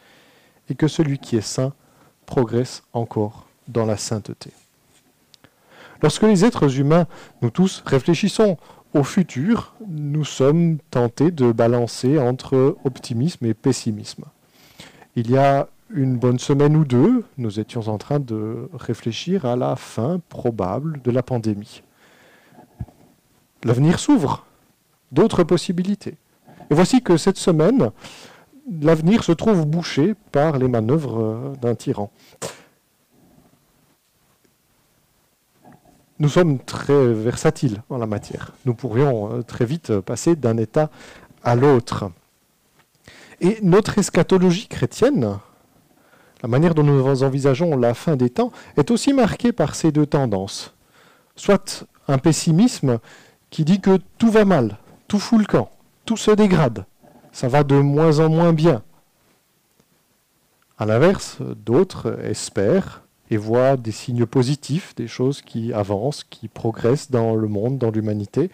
et 0.69 0.75
que 0.75 0.89
celui 0.89 1.19
qui 1.19 1.37
est 1.37 1.41
saint 1.41 1.73
progresse 2.31 2.85
encore 2.93 3.47
dans 3.69 3.85
la 3.85 3.97
sainteté. 3.97 4.53
Lorsque 6.01 6.23
les 6.23 6.45
êtres 6.45 6.79
humains, 6.79 7.07
nous 7.43 7.51
tous, 7.51 7.83
réfléchissons 7.85 8.57
au 8.95 9.03
futur, 9.03 9.75
nous 9.89 10.25
sommes 10.25 10.79
tentés 10.91 11.33
de 11.33 11.53
balancer 11.53 12.19
entre 12.19 12.77
optimisme 12.85 13.45
et 13.47 13.53
pessimisme. 13.53 14.25
Il 15.17 15.31
y 15.31 15.37
a 15.37 15.69
une 15.93 16.17
bonne 16.17 16.39
semaine 16.39 16.77
ou 16.77 16.85
deux, 16.85 17.25
nous 17.37 17.59
étions 17.59 17.89
en 17.89 17.99
train 17.99 18.21
de 18.21 18.69
réfléchir 18.73 19.45
à 19.45 19.57
la 19.57 19.75
fin 19.75 20.21
probable 20.29 21.03
de 21.03 21.11
la 21.11 21.25
pandémie. 21.25 21.83
L'avenir 23.65 23.99
s'ouvre, 23.99 24.47
d'autres 25.11 25.43
possibilités. 25.43 26.15
Et 26.71 26.75
voici 26.75 27.03
que 27.03 27.17
cette 27.17 27.39
semaine, 27.39 27.91
l'avenir 28.69 29.25
se 29.25 29.33
trouve 29.33 29.67
bouché 29.67 30.15
par 30.33 30.59
les 30.59 30.69
manœuvres 30.69 31.55
d'un 31.61 31.75
tyran. 31.75 32.11
Nous 36.19 36.29
sommes 36.29 36.59
très 36.59 37.15
versatiles 37.15 37.83
en 37.89 37.97
la 37.97 38.07
matière. 38.07 38.53
Nous 38.67 38.75
pourrions 38.75 39.33
euh, 39.33 39.43
très 39.43 39.65
vite 39.65 40.01
passer 40.01 40.37
d'un 40.37 40.59
état 40.59 40.91
à 41.43 41.57
l'autre. 41.57 42.11
Et 43.41 43.59
notre 43.63 43.97
eschatologie 43.99 44.69
chrétienne, 44.69 45.39
la 46.43 46.49
manière 46.49 46.75
dont 46.75 46.83
nous 46.83 47.23
envisageons 47.23 47.75
la 47.79 47.95
fin 47.95 48.17
des 48.17 48.29
temps, 48.29 48.53
est 48.77 48.91
aussi 48.91 49.15
marquée 49.15 49.53
par 49.53 49.75
ces 49.75 49.93
deux 49.93 50.05
tendances. 50.05 50.75
Soit 51.37 51.87
un 52.07 52.19
pessimisme 52.19 52.99
qui 53.49 53.65
dit 53.65 53.81
que 53.81 53.99
tout 54.19 54.31
va 54.31 54.45
mal, 54.45 54.77
tout 55.09 55.19
fout 55.19 55.39
le 55.39 55.47
camp, 55.47 55.71
tout 56.05 56.19
se 56.19 56.33
dégrade, 56.33 56.85
ça 57.33 57.49
va 57.49 57.65
de 57.65 57.77
moins 57.77 58.19
en 58.19 58.29
moins 58.29 58.53
bien. 58.53 58.83
À 60.79 60.87
l'inverse, 60.87 61.39
d'autres 61.41 62.19
espèrent 62.25 63.03
et 63.31 63.37
voient 63.37 63.77
des 63.77 63.93
signes 63.93 64.27
positifs, 64.27 64.95
des 64.97 65.07
choses 65.07 65.43
qui 65.43 65.73
avancent, 65.73 66.25
qui 66.25 66.49
progressent 66.49 67.11
dans 67.11 67.37
le 67.37 67.49
monde, 67.49 67.79
dans 67.79 67.91
l'humanité, 67.91 68.51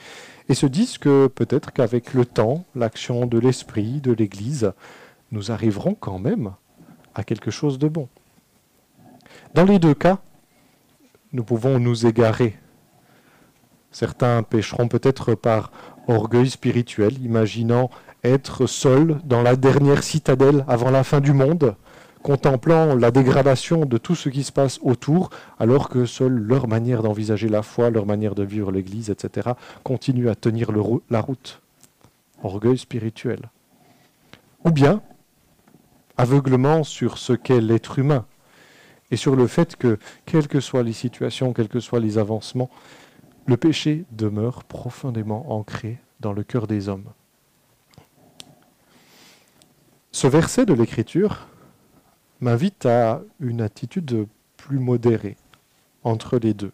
et 0.49 0.54
se 0.54 0.66
disent 0.66 0.99
que 0.99 1.28
peut-être 1.28 1.73
qu'avec 1.73 2.14
le 2.14 2.26
temps, 2.26 2.64
l'action 2.75 3.26
de 3.26 3.38
l'Esprit, 3.38 4.00
de 4.00 4.12
l'Église, 4.12 4.73
nous 5.33 5.50
arriverons 5.50 5.95
quand 5.95 6.18
même 6.18 6.52
à 7.14 7.25
quelque 7.25 7.50
chose 7.50 7.78
de 7.78 7.88
bon. 7.88 8.09
Dans 9.54 9.64
les 9.64 9.78
deux 9.78 9.95
cas, 9.95 10.18
nous 11.33 11.45
pouvons 11.45 11.78
nous 11.78 12.06
égarer. 12.06 12.59
Certains 13.90 14.42
pécheront 14.42 14.88
peut-être 14.88 15.35
par 15.35 15.73
orgueil 16.06 16.50
spirituel, 16.50 17.18
imaginant 17.23 17.90
être 18.25 18.66
seuls 18.66 19.20
dans 19.25 19.42
la 19.42 19.56
dernière 19.56 20.02
citadelle 20.02 20.64
avant 20.68 20.90
la 20.90 21.04
fin 21.04 21.20
du 21.20 21.32
monde, 21.32 21.76
contemplant 22.23 22.96
la 22.96 23.11
dégradation 23.11 23.85
de 23.85 23.99
tout 23.99 24.16
ce 24.16 24.28
qui 24.28 24.42
se 24.42 24.50
passe 24.50 24.80
autour, 24.82 25.30
alors 25.61 25.88
que 25.88 26.06
seule 26.06 26.35
leur 26.35 26.66
manière 26.66 27.02
d'envisager 27.02 27.49
la 27.49 27.62
foi, 27.62 27.90
leur 27.90 28.04
manière 28.04 28.35
de 28.35 28.42
vivre 28.42 28.73
l'Église, 28.73 29.11
etc., 29.11 29.50
continue 29.85 30.28
à 30.28 30.35
tenir 30.35 30.70
la 31.08 31.20
route. 31.20 31.62
Orgueil 32.42 32.78
spirituel. 32.78 33.50
Ou 34.64 34.70
bien, 34.70 35.02
aveuglement 36.16 36.82
sur 36.82 37.18
ce 37.18 37.32
qu'est 37.32 37.61
l'être 37.61 37.99
humain 37.99 38.26
et 39.11 39.16
sur 39.16 39.37
le 39.37 39.46
fait 39.46 39.76
que, 39.76 39.99
quelles 40.25 40.49
que 40.49 40.61
soient 40.61 40.82
les 40.82 40.92
situations, 40.92 41.52
quels 41.52 41.68
que 41.68 41.80
soient 41.80 42.00
les 42.00 42.18
avancements, 42.18 42.70
le 43.46 43.56
péché 43.56 44.04
demeure 44.11 44.64
profondément 44.64 45.52
ancré 45.52 45.99
dans 46.18 46.32
le 46.32 46.42
cœur 46.42 46.66
des 46.66 46.88
hommes. 46.88 47.06
Ce 50.16 50.26
verset 50.26 50.64
de 50.64 50.73
l'Écriture 50.73 51.46
m'invite 52.40 52.87
à 52.87 53.20
une 53.38 53.61
attitude 53.61 54.26
plus 54.56 54.78
modérée 54.78 55.37
entre 56.04 56.38
les 56.38 56.54
deux. 56.54 56.73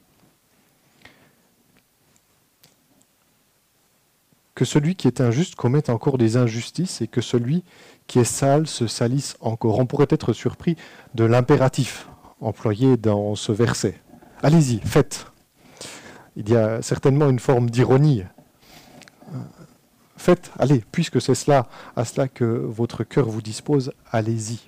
Que 4.54 4.64
celui 4.64 4.94
qui 4.94 5.08
est 5.08 5.20
injuste 5.20 5.56
commette 5.56 5.90
encore 5.90 6.18
des 6.18 6.36
injustices 6.36 7.00
et 7.00 7.08
que 7.08 7.20
celui 7.20 7.64
qui 8.06 8.20
est 8.20 8.24
sale 8.24 8.68
se 8.68 8.86
salisse 8.86 9.36
encore. 9.40 9.80
On 9.80 9.86
pourrait 9.86 10.06
être 10.10 10.32
surpris 10.32 10.76
de 11.16 11.24
l'impératif 11.24 12.08
employé 12.40 12.96
dans 12.96 13.34
ce 13.34 13.50
verset. 13.50 14.00
Allez-y, 14.44 14.78
faites. 14.78 15.26
Il 16.36 16.48
y 16.48 16.54
a 16.54 16.80
certainement 16.80 17.28
une 17.28 17.40
forme 17.40 17.70
d'ironie. 17.70 18.22
Faites, 20.16 20.50
allez, 20.58 20.84
puisque 20.92 21.20
c'est 21.20 21.34
cela, 21.34 21.68
à 21.96 22.04
cela 22.04 22.28
que 22.28 22.44
votre 22.44 23.04
cœur 23.04 23.28
vous 23.28 23.42
dispose, 23.42 23.92
allez-y. 24.10 24.60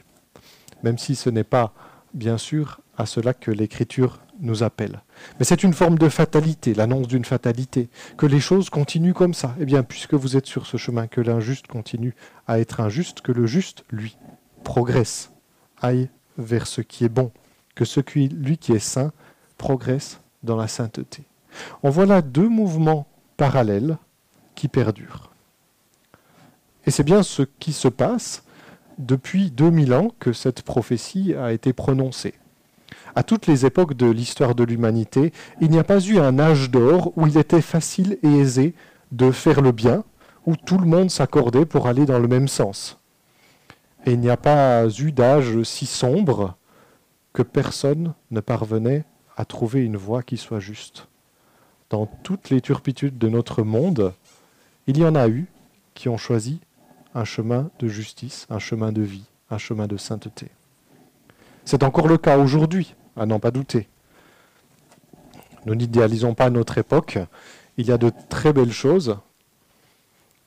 Même 0.83 0.99
si 0.99 1.15
ce 1.15 1.31
n'est 1.31 1.45
pas, 1.45 1.73
bien 2.13 2.39
sûr, 2.39 2.81
à 2.97 3.07
cela 3.07 3.35
que 3.35 3.51
l'Écriture 3.51 4.21
nous 4.41 4.63
appelle. 4.63 5.03
Mais 5.39 5.45
c'est 5.45 5.63
une 5.63 5.73
forme 5.73 5.99
de 5.99 6.09
fatalité, 6.09 6.75
l'annonce 6.75 7.09
d'une 7.09 7.25
fatalité, 7.25 7.89
que 8.17 8.27
les 8.27 8.41
choses 8.41 8.71
continuent 8.71 9.13
comme 9.13 9.35
ça. 9.35 9.55
Eh 9.61 9.65
bien, 9.65 9.83
puisque 9.83 10.15
vous 10.15 10.37
êtes 10.37 10.47
sur 10.47 10.67
ce 10.67 10.77
chemin, 10.77 11.07
que 11.07 11.21
l'injuste 11.21 11.67
continue 11.67 12.15
à 12.47 12.59
être 12.59 12.81
injuste, 12.81 13.21
que 13.21 13.33
le 13.33 13.47
juste, 13.47 13.85
lui, 13.91 14.17
progresse, 14.65 15.31
aille 15.81 16.09
vers 16.37 16.67
ce 16.67 16.81
qui 16.81 17.05
est 17.05 17.09
bon, 17.09 17.31
que 17.75 17.85
ce 17.85 18.01
qui, 18.01 18.29
lui 18.29 18.59
qui 18.59 18.73
est 18.73 18.79
saint, 18.79 19.13
progresse 19.57 20.21
dans 20.43 20.57
la 20.57 20.69
sainteté. 20.69 21.25
On 21.83 21.91
voit 21.91 22.07
là 22.07 22.23
deux 22.23 22.49
mouvements 22.49 23.07
parallèles 23.37 23.99
qui 24.55 24.69
perdurent. 24.69 25.31
Et 26.87 26.91
c'est 26.91 27.05
bien 27.05 27.23
ce 27.23 27.43
qui 27.43 27.73
se 27.73 27.89
passe 27.89 28.45
depuis 28.99 29.51
2000 29.51 29.95
ans 29.95 30.09
que 30.19 30.33
cette 30.33 30.63
prophétie 30.63 31.35
a 31.35 31.53
été 31.53 31.73
prononcée 31.73 32.35
à 33.15 33.23
toutes 33.23 33.47
les 33.47 33.65
époques 33.65 33.95
de 33.95 34.07
l'histoire 34.07 34.55
de 34.55 34.65
l'humanité, 34.65 35.33
il 35.61 35.71
n'y 35.71 35.79
a 35.79 35.85
pas 35.85 36.01
eu 36.01 36.19
un 36.19 36.39
âge 36.39 36.71
d'or 36.71 37.13
où 37.17 37.27
il 37.27 37.39
était 37.39 37.61
facile 37.61 38.19
et 38.23 38.39
aisé 38.39 38.75
de 39.13 39.31
faire 39.31 39.61
le 39.61 39.73
bien, 39.73 40.05
où 40.47 40.57
tout 40.57 40.79
le 40.79 40.87
monde 40.87 41.11
s'accordait 41.11 41.67
pour 41.67 41.87
aller 41.87 42.07
dans 42.07 42.19
le 42.19 42.29
même 42.29 42.49
sens. 42.49 42.99
Et 44.05 44.13
il 44.13 44.21
n'y 44.21 44.31
a 44.31 44.37
pas 44.37 44.87
eu 44.89 45.13
d'âge 45.13 45.63
si 45.63 45.87
sombre 45.87 46.57
que 47.33 47.43
personne 47.43 48.15
ne 48.31 48.41
parvenait 48.41 49.05
à 49.37 49.45
trouver 49.45 49.85
une 49.85 49.97
voie 49.97 50.23
qui 50.23 50.37
soit 50.37 50.61
juste. 50.61 51.09
Dans 51.91 52.07
toutes 52.07 52.51
les 52.51 52.61
turpitudes 52.61 53.19
de 53.19 53.29
notre 53.29 53.63
monde, 53.63 54.13
il 54.87 54.99
y 54.99 55.05
en 55.05 55.15
a 55.15 55.29
eu 55.29 55.47
qui 55.95 56.09
ont 56.09 56.19
choisi 56.19 56.61
un 57.15 57.25
chemin 57.25 57.71
de 57.79 57.89
justice, 57.89 58.47
un 58.51 58.59
chemin 58.59 58.93
de 58.93 59.03
vie, 59.03 59.25
un 59.51 59.59
chemin 59.59 59.87
de 59.87 59.97
sainteté. 59.97 60.51
C'est 61.65 61.83
encore 61.83 62.09
le 62.09 62.19
cas 62.19 62.39
aujourd'hui 62.39 62.95
à 63.17 63.27
n'en 63.27 63.39
pas 63.39 63.51
douter. 63.51 63.89
Nous 65.67 65.75
n'idéalisons 65.75 66.35
pas 66.35 66.51
notre 66.51 66.79
époque. 66.79 67.19
Il 67.77 67.87
y 67.87 67.93
a 67.93 67.99
de 67.99 68.13
très 68.29 68.53
belles 68.53 68.73
choses, 68.73 69.17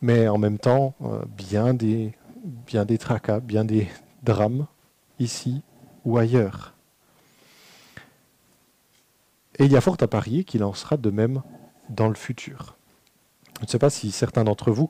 mais 0.01 0.27
en 0.27 0.38
même 0.38 0.59
temps, 0.59 0.93
euh, 1.01 1.24
bien, 1.38 1.74
des, 1.74 2.13
bien 2.43 2.86
des 2.86 2.97
tracas, 2.97 3.39
bien 3.39 3.65
des 3.65 3.88
drames, 4.24 4.67
ici 5.19 5.63
ou 6.05 6.17
ailleurs. 6.17 6.74
Et 9.59 9.65
il 9.65 9.71
y 9.71 9.77
a 9.77 9.81
fort 9.81 9.97
à 10.00 10.07
parier 10.07 10.43
qu'il 10.43 10.63
en 10.63 10.74
sera 10.74 10.97
de 10.97 11.09
même 11.09 11.41
dans 11.89 12.09
le 12.09 12.15
futur. 12.15 12.76
Je 13.59 13.65
ne 13.65 13.69
sais 13.69 13.79
pas 13.79 13.89
si 13.89 14.11
certains 14.11 14.43
d'entre 14.43 14.71
vous 14.71 14.89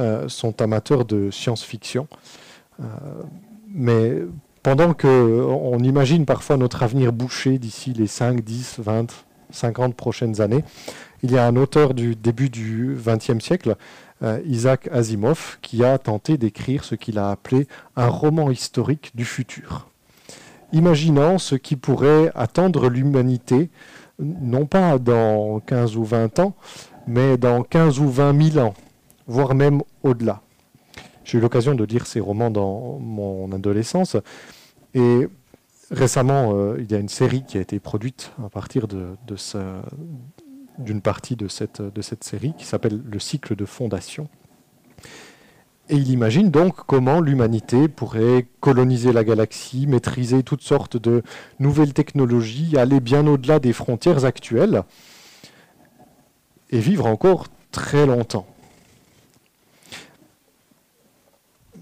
euh, 0.00 0.28
sont 0.28 0.60
amateurs 0.60 1.04
de 1.04 1.30
science-fiction, 1.30 2.08
euh, 2.80 2.84
mais 3.68 4.22
pendant 4.62 4.92
qu'on 4.92 5.78
imagine 5.78 6.26
parfois 6.26 6.56
notre 6.56 6.82
avenir 6.82 7.12
bouché 7.12 7.58
d'ici 7.58 7.92
les 7.92 8.06
5, 8.06 8.42
10, 8.42 8.80
20, 8.80 9.24
50 9.50 9.94
prochaines 9.94 10.40
années, 10.40 10.64
il 11.22 11.32
y 11.32 11.38
a 11.38 11.46
un 11.46 11.56
auteur 11.56 11.94
du 11.94 12.16
début 12.16 12.50
du 12.50 12.96
XXe 13.04 13.42
siècle, 13.42 13.76
euh, 14.22 14.40
Isaac 14.44 14.88
Asimov, 14.92 15.58
qui 15.62 15.84
a 15.84 15.98
tenté 15.98 16.38
d'écrire 16.38 16.84
ce 16.84 16.94
qu'il 16.94 17.18
a 17.18 17.30
appelé 17.30 17.66
un 17.96 18.08
roman 18.08 18.50
historique 18.50 19.12
du 19.14 19.24
futur, 19.24 19.88
imaginant 20.72 21.38
ce 21.38 21.54
qui 21.54 21.76
pourrait 21.76 22.30
attendre 22.34 22.88
l'humanité, 22.88 23.70
non 24.18 24.66
pas 24.66 24.98
dans 24.98 25.60
15 25.60 25.96
ou 25.96 26.04
20 26.04 26.40
ans, 26.40 26.54
mais 27.08 27.38
dans 27.38 27.62
15 27.62 28.00
ou 28.00 28.10
20 28.10 28.50
000 28.52 28.64
ans, 28.64 28.74
voire 29.26 29.54
même 29.54 29.80
au-delà. 30.02 30.42
J'ai 31.24 31.38
eu 31.38 31.40
l'occasion 31.40 31.74
de 31.74 31.84
lire 31.84 32.06
ces 32.06 32.20
romans 32.20 32.50
dans 32.50 32.98
mon 32.98 33.50
adolescence. 33.52 34.16
Et 34.94 35.26
récemment, 35.90 36.52
euh, 36.54 36.76
il 36.78 36.90
y 36.90 36.94
a 36.94 36.98
une 36.98 37.08
série 37.08 37.44
qui 37.44 37.56
a 37.58 37.62
été 37.62 37.80
produite 37.80 38.32
à 38.44 38.50
partir 38.50 38.86
d'une 38.88 39.16
partie 41.00 41.36
de 41.36 41.48
cette 41.48 42.24
série 42.24 42.52
qui 42.56 42.66
s'appelle 42.66 43.00
Le 43.04 43.18
cycle 43.18 43.56
de 43.56 43.64
fondation. 43.64 44.28
Et 45.90 45.96
il 45.96 46.10
imagine 46.10 46.50
donc 46.50 46.74
comment 46.86 47.20
l'humanité 47.20 47.88
pourrait 47.88 48.46
coloniser 48.60 49.14
la 49.14 49.24
galaxie, 49.24 49.86
maîtriser 49.86 50.42
toutes 50.42 50.60
sortes 50.60 50.98
de 50.98 51.22
nouvelles 51.58 51.94
technologies, 51.94 52.76
aller 52.76 53.00
bien 53.00 53.26
au-delà 53.26 53.58
des 53.58 53.72
frontières 53.72 54.26
actuelles 54.26 54.82
et 56.70 56.80
vivre 56.80 57.06
encore 57.06 57.46
très 57.70 58.06
longtemps. 58.06 58.46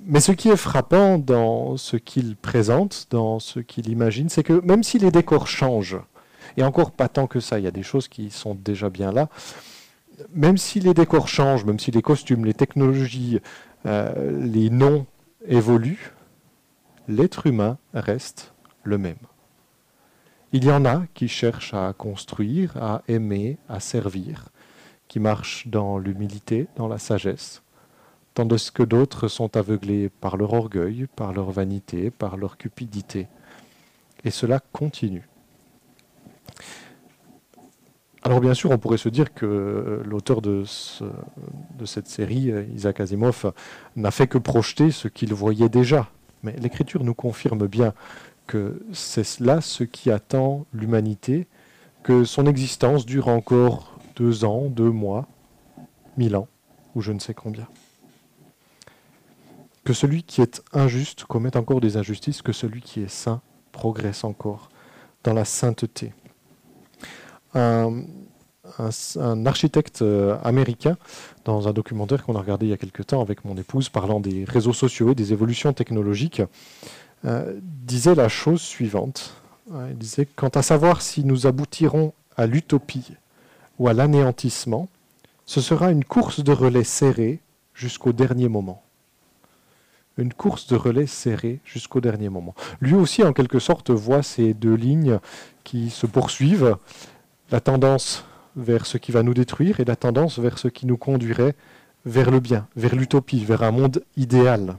Mais 0.08 0.20
ce 0.20 0.30
qui 0.30 0.48
est 0.48 0.56
frappant 0.56 1.18
dans 1.18 1.76
ce 1.76 1.96
qu'il 1.96 2.36
présente, 2.36 3.08
dans 3.10 3.40
ce 3.40 3.58
qu'il 3.58 3.88
imagine, 3.88 4.28
c'est 4.28 4.44
que 4.44 4.64
même 4.64 4.84
si 4.84 4.98
les 4.98 5.10
décors 5.10 5.48
changent, 5.48 6.00
et 6.56 6.62
encore 6.62 6.92
pas 6.92 7.08
tant 7.08 7.26
que 7.26 7.40
ça, 7.40 7.58
il 7.58 7.64
y 7.64 7.68
a 7.68 7.72
des 7.72 7.82
choses 7.82 8.06
qui 8.06 8.30
sont 8.30 8.54
déjà 8.54 8.88
bien 8.88 9.10
là, 9.10 9.28
même 10.32 10.58
si 10.58 10.78
les 10.78 10.94
décors 10.94 11.26
changent, 11.26 11.64
même 11.64 11.80
si 11.80 11.90
les 11.90 12.02
costumes, 12.02 12.44
les 12.44 12.54
technologies, 12.54 13.40
euh, 13.84 14.40
les 14.40 14.70
noms 14.70 15.06
évoluent, 15.46 16.12
l'être 17.08 17.46
humain 17.46 17.76
reste 17.92 18.54
le 18.84 18.98
même. 18.98 19.18
Il 20.52 20.64
y 20.64 20.70
en 20.70 20.84
a 20.84 21.02
qui 21.14 21.28
cherchent 21.28 21.74
à 21.74 21.92
construire, 21.92 22.76
à 22.76 23.02
aimer, 23.08 23.58
à 23.68 23.80
servir, 23.80 24.50
qui 25.08 25.20
marchent 25.20 25.68
dans 25.68 25.98
l'humilité, 25.98 26.66
dans 26.76 26.88
la 26.88 26.98
sagesse, 26.98 27.62
tandis 28.34 28.70
que 28.72 28.82
d'autres 28.82 29.28
sont 29.28 29.56
aveuglés 29.56 30.08
par 30.08 30.36
leur 30.36 30.52
orgueil, 30.52 31.06
par 31.16 31.32
leur 31.32 31.50
vanité, 31.50 32.10
par 32.10 32.36
leur 32.36 32.56
cupidité. 32.56 33.28
Et 34.24 34.30
cela 34.30 34.60
continue. 34.72 35.28
Alors 38.22 38.40
bien 38.40 38.54
sûr, 38.54 38.72
on 38.72 38.78
pourrait 38.78 38.98
se 38.98 39.08
dire 39.08 39.32
que 39.32 40.02
l'auteur 40.04 40.42
de, 40.42 40.64
cette 41.84 42.08
série, 42.08 42.52
Isaac 42.74 42.98
Asimov, 42.98 43.52
n'a 43.94 44.10
fait 44.10 44.26
que 44.26 44.36
projeter 44.36 44.90
ce 44.90 45.06
qu'il 45.06 45.32
voyait 45.32 45.68
déjà. 45.68 46.10
Mais 46.42 46.56
l'Écriture 46.58 47.04
nous 47.04 47.14
confirme 47.14 47.68
bien 47.68 47.94
que 48.48 48.82
c'est 48.92 49.38
là 49.38 49.60
ce 49.60 49.84
qui 49.84 50.10
attend 50.10 50.66
l'humanité, 50.72 51.46
que 52.02 52.24
son 52.24 52.46
existence 52.46 53.06
dure 53.06 53.28
encore 53.28 53.95
deux 54.16 54.44
ans, 54.44 54.64
deux 54.68 54.90
mois, 54.90 55.26
mille 56.16 56.34
ans, 56.36 56.48
ou 56.94 57.02
je 57.02 57.12
ne 57.12 57.20
sais 57.20 57.34
combien. 57.34 57.68
Que 59.84 59.92
celui 59.92 60.24
qui 60.24 60.40
est 60.40 60.62
injuste 60.72 61.24
commette 61.24 61.54
encore 61.54 61.80
des 61.80 61.96
injustices, 61.96 62.42
que 62.42 62.52
celui 62.52 62.80
qui 62.80 63.02
est 63.02 63.08
saint 63.08 63.40
progresse 63.70 64.24
encore 64.24 64.70
dans 65.22 65.34
la 65.34 65.44
sainteté. 65.44 66.12
Un, 67.54 68.04
architecte 69.46 70.02
euh, 70.02 70.36
américain, 70.42 70.96
dans 71.44 71.68
un 71.68 71.72
documentaire 71.72 72.24
qu'on 72.24 72.34
a 72.34 72.40
regardé 72.40 72.66
il 72.66 72.70
y 72.70 72.72
a 72.72 72.76
quelque 72.76 73.02
temps 73.02 73.22
avec 73.22 73.44
mon 73.44 73.56
épouse, 73.56 73.88
parlant 73.88 74.18
des 74.18 74.44
réseaux 74.44 74.72
sociaux 74.72 75.12
et 75.12 75.14
des 75.14 75.32
évolutions 75.32 75.72
technologiques, 75.72 76.42
euh, 77.24 77.58
disait 77.62 78.16
la 78.16 78.28
chose 78.28 78.60
suivante. 78.60 79.34
Il 79.88 79.96
disait, 79.96 80.26
quant 80.26 80.48
à 80.48 80.62
savoir 80.62 81.00
si 81.00 81.24
nous 81.24 81.46
aboutirons 81.46 82.12
à 82.36 82.46
l'utopie 82.46 83.16
ou 83.78 83.88
à 83.88 83.92
l'anéantissement, 83.92 84.88
ce 85.44 85.60
sera 85.60 85.90
une 85.90 86.04
course 86.04 86.42
de 86.42 86.52
relais 86.52 86.84
serrée 86.84 87.40
jusqu'au 87.74 88.12
dernier 88.12 88.48
moment. 88.48 88.82
Une 90.18 90.32
course 90.32 90.66
de 90.66 90.76
relais 90.76 91.06
serrée 91.06 91.60
jusqu'au 91.64 92.00
dernier 92.00 92.30
moment. 92.30 92.54
Lui 92.80 92.94
aussi, 92.94 93.22
en 93.22 93.32
quelque 93.32 93.58
sorte, 93.58 93.90
voit 93.90 94.22
ces 94.22 94.54
deux 94.54 94.74
lignes 94.74 95.18
qui 95.62 95.90
se 95.90 96.06
poursuivent, 96.06 96.76
la 97.50 97.60
tendance 97.60 98.24
vers 98.56 98.86
ce 98.86 98.96
qui 98.98 99.12
va 99.12 99.22
nous 99.22 99.34
détruire 99.34 99.78
et 99.78 99.84
la 99.84 99.96
tendance 99.96 100.38
vers 100.38 100.58
ce 100.58 100.68
qui 100.68 100.86
nous 100.86 100.96
conduirait 100.96 101.54
vers 102.06 102.30
le 102.30 102.40
bien, 102.40 102.66
vers 102.76 102.94
l'utopie, 102.94 103.44
vers 103.44 103.62
un 103.62 103.72
monde 103.72 104.02
idéal. 104.16 104.78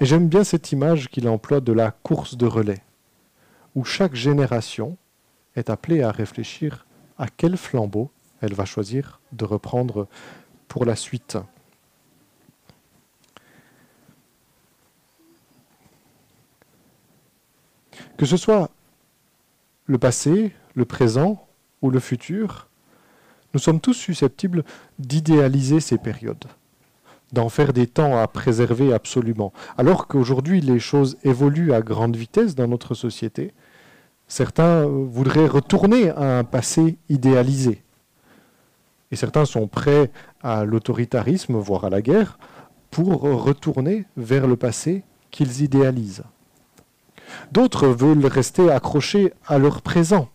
Et 0.00 0.06
j'aime 0.06 0.28
bien 0.28 0.44
cette 0.44 0.72
image 0.72 1.08
qu'il 1.08 1.28
emploie 1.28 1.60
de 1.60 1.72
la 1.72 1.90
course 1.90 2.36
de 2.36 2.46
relais, 2.46 2.82
où 3.74 3.84
chaque 3.84 4.14
génération 4.14 4.96
est 5.56 5.70
appelée 5.70 6.02
à 6.02 6.10
réfléchir 6.10 6.86
à 7.18 7.28
quel 7.28 7.56
flambeau 7.56 8.10
elle 8.40 8.54
va 8.54 8.64
choisir 8.64 9.20
de 9.32 9.44
reprendre 9.44 10.08
pour 10.68 10.84
la 10.84 10.96
suite. 10.96 11.38
Que 18.16 18.26
ce 18.26 18.36
soit 18.36 18.70
le 19.86 19.98
passé, 19.98 20.52
le 20.74 20.84
présent 20.84 21.46
ou 21.82 21.90
le 21.90 22.00
futur, 22.00 22.68
nous 23.52 23.60
sommes 23.60 23.80
tous 23.80 23.94
susceptibles 23.94 24.64
d'idéaliser 24.98 25.80
ces 25.80 25.98
périodes 25.98 26.46
d'en 27.34 27.48
faire 27.48 27.72
des 27.72 27.88
temps 27.88 28.16
à 28.16 28.28
préserver 28.28 28.94
absolument. 28.94 29.52
Alors 29.76 30.06
qu'aujourd'hui, 30.06 30.60
les 30.60 30.78
choses 30.78 31.18
évoluent 31.24 31.72
à 31.72 31.82
grande 31.82 32.16
vitesse 32.16 32.54
dans 32.54 32.68
notre 32.68 32.94
société, 32.94 33.52
certains 34.28 34.86
voudraient 34.86 35.46
retourner 35.46 36.10
à 36.10 36.38
un 36.38 36.44
passé 36.44 36.96
idéalisé. 37.08 37.82
Et 39.10 39.16
certains 39.16 39.44
sont 39.44 39.68
prêts 39.68 40.10
à 40.42 40.64
l'autoritarisme, 40.64 41.56
voire 41.56 41.84
à 41.84 41.90
la 41.90 42.02
guerre, 42.02 42.38
pour 42.90 43.22
retourner 43.22 44.06
vers 44.16 44.46
le 44.46 44.56
passé 44.56 45.02
qu'ils 45.30 45.62
idéalisent. 45.62 46.24
D'autres 47.52 47.88
veulent 47.88 48.26
rester 48.26 48.70
accrochés 48.70 49.32
à 49.46 49.58
leur 49.58 49.82
présent, 49.82 50.28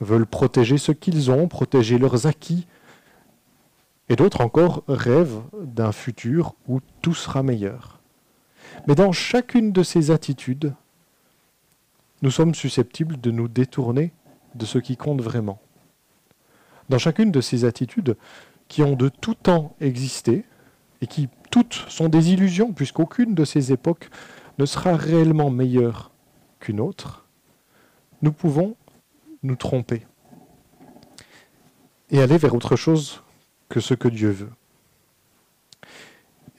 veulent 0.00 0.26
protéger 0.26 0.78
ce 0.78 0.92
qu'ils 0.92 1.30
ont, 1.30 1.48
protéger 1.48 1.98
leurs 1.98 2.26
acquis, 2.26 2.66
et 4.08 4.16
d'autres 4.16 4.40
encore 4.40 4.82
rêvent 4.88 5.42
d'un 5.62 5.92
futur 5.92 6.54
où 6.66 6.80
tout 7.02 7.14
sera 7.14 7.42
meilleur. 7.42 8.00
Mais 8.86 8.94
dans 8.94 9.12
chacune 9.12 9.72
de 9.72 9.82
ces 9.82 10.10
attitudes, 10.10 10.72
nous 12.22 12.30
sommes 12.30 12.54
susceptibles 12.54 13.20
de 13.20 13.30
nous 13.30 13.48
détourner 13.48 14.12
de 14.54 14.66
ce 14.66 14.78
qui 14.78 14.96
compte 14.96 15.22
vraiment. 15.22 15.60
Dans 16.88 16.98
chacune 16.98 17.30
de 17.30 17.40
ces 17.40 17.64
attitudes 17.64 18.16
qui 18.68 18.82
ont 18.82 18.96
de 18.96 19.08
tout 19.08 19.34
temps 19.34 19.74
existé 19.80 20.44
et 21.00 21.06
qui 21.06 21.28
toutes 21.50 21.84
sont 21.88 22.08
des 22.08 22.32
illusions 22.32 22.72
puisqu'aucune 22.72 23.34
de 23.34 23.44
ces 23.44 23.72
époques 23.72 24.10
ne 24.58 24.66
sera 24.66 24.96
réellement 24.96 25.50
meilleure 25.50 26.10
qu'une 26.58 26.80
autre, 26.80 27.26
nous 28.22 28.32
pouvons 28.32 28.76
nous 29.42 29.56
tromper 29.56 30.06
et 32.10 32.20
aller 32.20 32.36
vers 32.36 32.54
autre 32.54 32.76
chose 32.76 33.22
que 33.68 33.80
ce 33.80 33.94
que 33.94 34.08
Dieu 34.08 34.30
veut. 34.30 34.52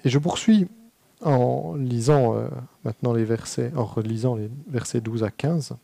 Et 0.04 0.10
je 0.10 0.18
poursuis 0.18 0.68
en 1.22 1.76
lisant 1.76 2.36
euh, 2.36 2.48
maintenant 2.84 3.14
les 3.14 3.24
versets, 3.24 3.72
en 3.76 3.86
relisant 3.86 4.36
les 4.36 4.50
versets 4.68 5.02
12 5.02 5.24
à 5.24 5.32
15. 5.32 5.76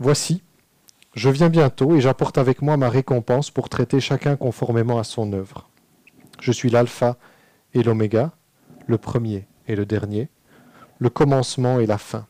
Voici, 0.00 0.42
je 1.14 1.28
viens 1.28 1.48
bientôt 1.48 1.96
et 1.96 2.00
j'apporte 2.00 2.38
avec 2.38 2.62
moi 2.62 2.76
ma 2.76 2.88
récompense 2.88 3.50
pour 3.50 3.68
traiter 3.68 4.00
chacun 4.00 4.36
conformément 4.36 4.98
à 4.98 5.04
son 5.04 5.32
œuvre. 5.32 5.68
Je 6.40 6.52
suis 6.52 6.70
l'alpha 6.70 7.16
et 7.74 7.82
l'oméga, 7.82 8.32
le 8.86 8.98
premier 8.98 9.46
et 9.66 9.74
le 9.76 9.86
dernier, 9.86 10.28
le 10.98 11.10
commencement 11.10 11.80
et 11.80 11.86
la 11.86 11.98
fin. 11.98 12.26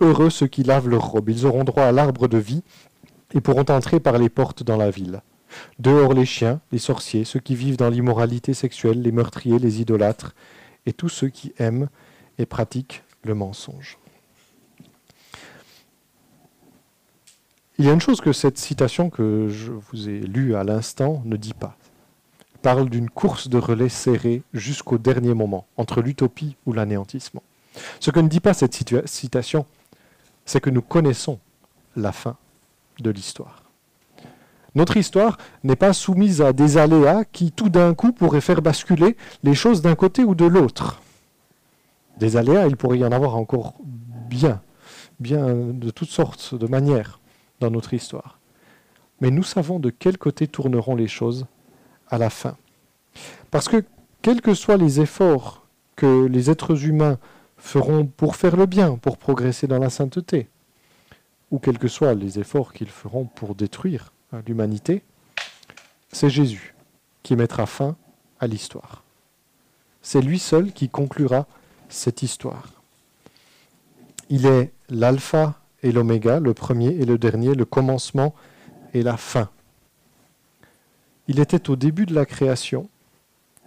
Heureux 0.00 0.30
ceux 0.30 0.46
qui 0.46 0.62
lavent 0.62 0.88
leurs 0.88 1.10
robes, 1.10 1.28
ils 1.28 1.46
auront 1.46 1.64
droit 1.64 1.84
à 1.84 1.92
l'arbre 1.92 2.28
de 2.28 2.38
vie 2.38 2.62
et 3.34 3.40
pourront 3.40 3.64
entrer 3.68 4.00
par 4.00 4.18
les 4.18 4.28
portes 4.28 4.62
dans 4.62 4.76
la 4.76 4.90
ville. 4.90 5.22
Dehors 5.78 6.14
les 6.14 6.26
chiens, 6.26 6.60
les 6.72 6.78
sorciers, 6.78 7.24
ceux 7.24 7.40
qui 7.40 7.54
vivent 7.54 7.76
dans 7.76 7.90
l'immoralité 7.90 8.54
sexuelle, 8.54 9.02
les 9.02 9.12
meurtriers, 9.12 9.58
les 9.58 9.80
idolâtres, 9.80 10.34
et 10.86 10.92
tous 10.92 11.08
ceux 11.08 11.28
qui 11.28 11.52
aiment 11.58 11.88
et 12.38 12.46
pratiquent 12.46 13.02
le 13.24 13.34
mensonge. 13.34 13.98
Il 17.78 17.86
y 17.86 17.90
a 17.90 17.92
une 17.92 18.00
chose 18.00 18.20
que 18.20 18.32
cette 18.32 18.58
citation 18.58 19.10
que 19.10 19.48
je 19.48 19.72
vous 19.72 20.08
ai 20.08 20.20
lue 20.20 20.54
à 20.54 20.62
l'instant 20.62 21.22
ne 21.24 21.36
dit 21.36 21.54
pas. 21.54 21.76
Elle 22.52 22.60
parle 22.60 22.90
d'une 22.90 23.10
course 23.10 23.48
de 23.48 23.58
relais 23.58 23.88
serrée 23.88 24.42
jusqu'au 24.52 24.98
dernier 24.98 25.34
moment, 25.34 25.66
entre 25.76 26.00
l'utopie 26.00 26.56
ou 26.66 26.72
l'anéantissement. 26.72 27.42
Ce 27.98 28.10
que 28.10 28.20
ne 28.20 28.28
dit 28.28 28.40
pas 28.40 28.54
cette 28.54 28.74
citation, 29.06 29.66
c'est 30.44 30.60
que 30.60 30.70
nous 30.70 30.82
connaissons 30.82 31.38
la 31.96 32.12
fin 32.12 32.36
de 33.00 33.10
l'histoire. 33.10 33.61
Notre 34.74 34.96
histoire 34.96 35.36
n'est 35.64 35.76
pas 35.76 35.92
soumise 35.92 36.40
à 36.40 36.52
des 36.52 36.78
aléas 36.78 37.24
qui 37.24 37.52
tout 37.52 37.68
d'un 37.68 37.94
coup 37.94 38.12
pourraient 38.12 38.40
faire 38.40 38.62
basculer 38.62 39.16
les 39.42 39.54
choses 39.54 39.82
d'un 39.82 39.94
côté 39.94 40.24
ou 40.24 40.34
de 40.34 40.46
l'autre. 40.46 41.02
Des 42.18 42.36
aléas, 42.36 42.66
il 42.66 42.76
pourrait 42.76 42.98
y 42.98 43.04
en 43.04 43.12
avoir 43.12 43.36
encore 43.36 43.74
bien, 43.82 44.62
bien 45.20 45.46
de 45.54 45.90
toutes 45.90 46.10
sortes 46.10 46.54
de 46.54 46.66
manières 46.66 47.20
dans 47.60 47.70
notre 47.70 47.92
histoire. 47.92 48.38
Mais 49.20 49.30
nous 49.30 49.42
savons 49.42 49.78
de 49.78 49.90
quel 49.90 50.18
côté 50.18 50.46
tourneront 50.46 50.96
les 50.96 51.08
choses 51.08 51.46
à 52.08 52.18
la 52.18 52.30
fin. 52.30 52.56
Parce 53.50 53.68
que 53.68 53.84
quels 54.22 54.40
que 54.40 54.54
soient 54.54 54.76
les 54.76 55.00
efforts 55.00 55.66
que 55.96 56.26
les 56.26 56.50
êtres 56.50 56.86
humains 56.86 57.18
feront 57.58 58.06
pour 58.06 58.36
faire 58.36 58.56
le 58.56 58.66
bien, 58.66 58.96
pour 58.96 59.18
progresser 59.18 59.66
dans 59.66 59.78
la 59.78 59.90
sainteté, 59.90 60.48
ou 61.50 61.58
quels 61.58 61.78
que 61.78 61.88
soient 61.88 62.14
les 62.14 62.38
efforts 62.38 62.72
qu'ils 62.72 62.88
feront 62.88 63.26
pour 63.26 63.54
détruire 63.54 64.12
l'humanité, 64.46 65.02
c'est 66.12 66.30
Jésus 66.30 66.74
qui 67.22 67.36
mettra 67.36 67.66
fin 67.66 67.96
à 68.40 68.46
l'histoire. 68.46 69.02
C'est 70.02 70.20
lui 70.20 70.38
seul 70.38 70.72
qui 70.72 70.88
conclura 70.88 71.46
cette 71.88 72.22
histoire. 72.22 72.82
Il 74.28 74.46
est 74.46 74.72
l'alpha 74.88 75.54
et 75.82 75.92
l'oméga, 75.92 76.40
le 76.40 76.54
premier 76.54 76.88
et 76.88 77.04
le 77.04 77.18
dernier, 77.18 77.54
le 77.54 77.64
commencement 77.64 78.34
et 78.94 79.02
la 79.02 79.16
fin. 79.16 79.48
Il 81.28 81.38
était 81.38 81.70
au 81.70 81.76
début 81.76 82.06
de 82.06 82.14
la 82.14 82.26
création, 82.26 82.88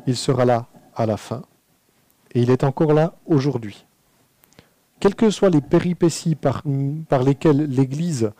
il 0.07 0.17
sera 0.17 0.45
là 0.45 0.67
à 0.95 1.05
la 1.05 1.17
fin, 1.17 1.43
et 2.33 2.41
il 2.41 2.51
est 2.51 2.63
encore 2.63 2.93
là 2.93 3.15
aujourd'hui. 3.25 3.85
Quelles 4.99 5.15
que 5.15 5.29
soient 5.29 5.49
les 5.49 5.61
péripéties 5.61 6.35
par, 6.35 6.63
par 7.09 7.23
lesquelles 7.23 7.65
l'Église 7.65 8.31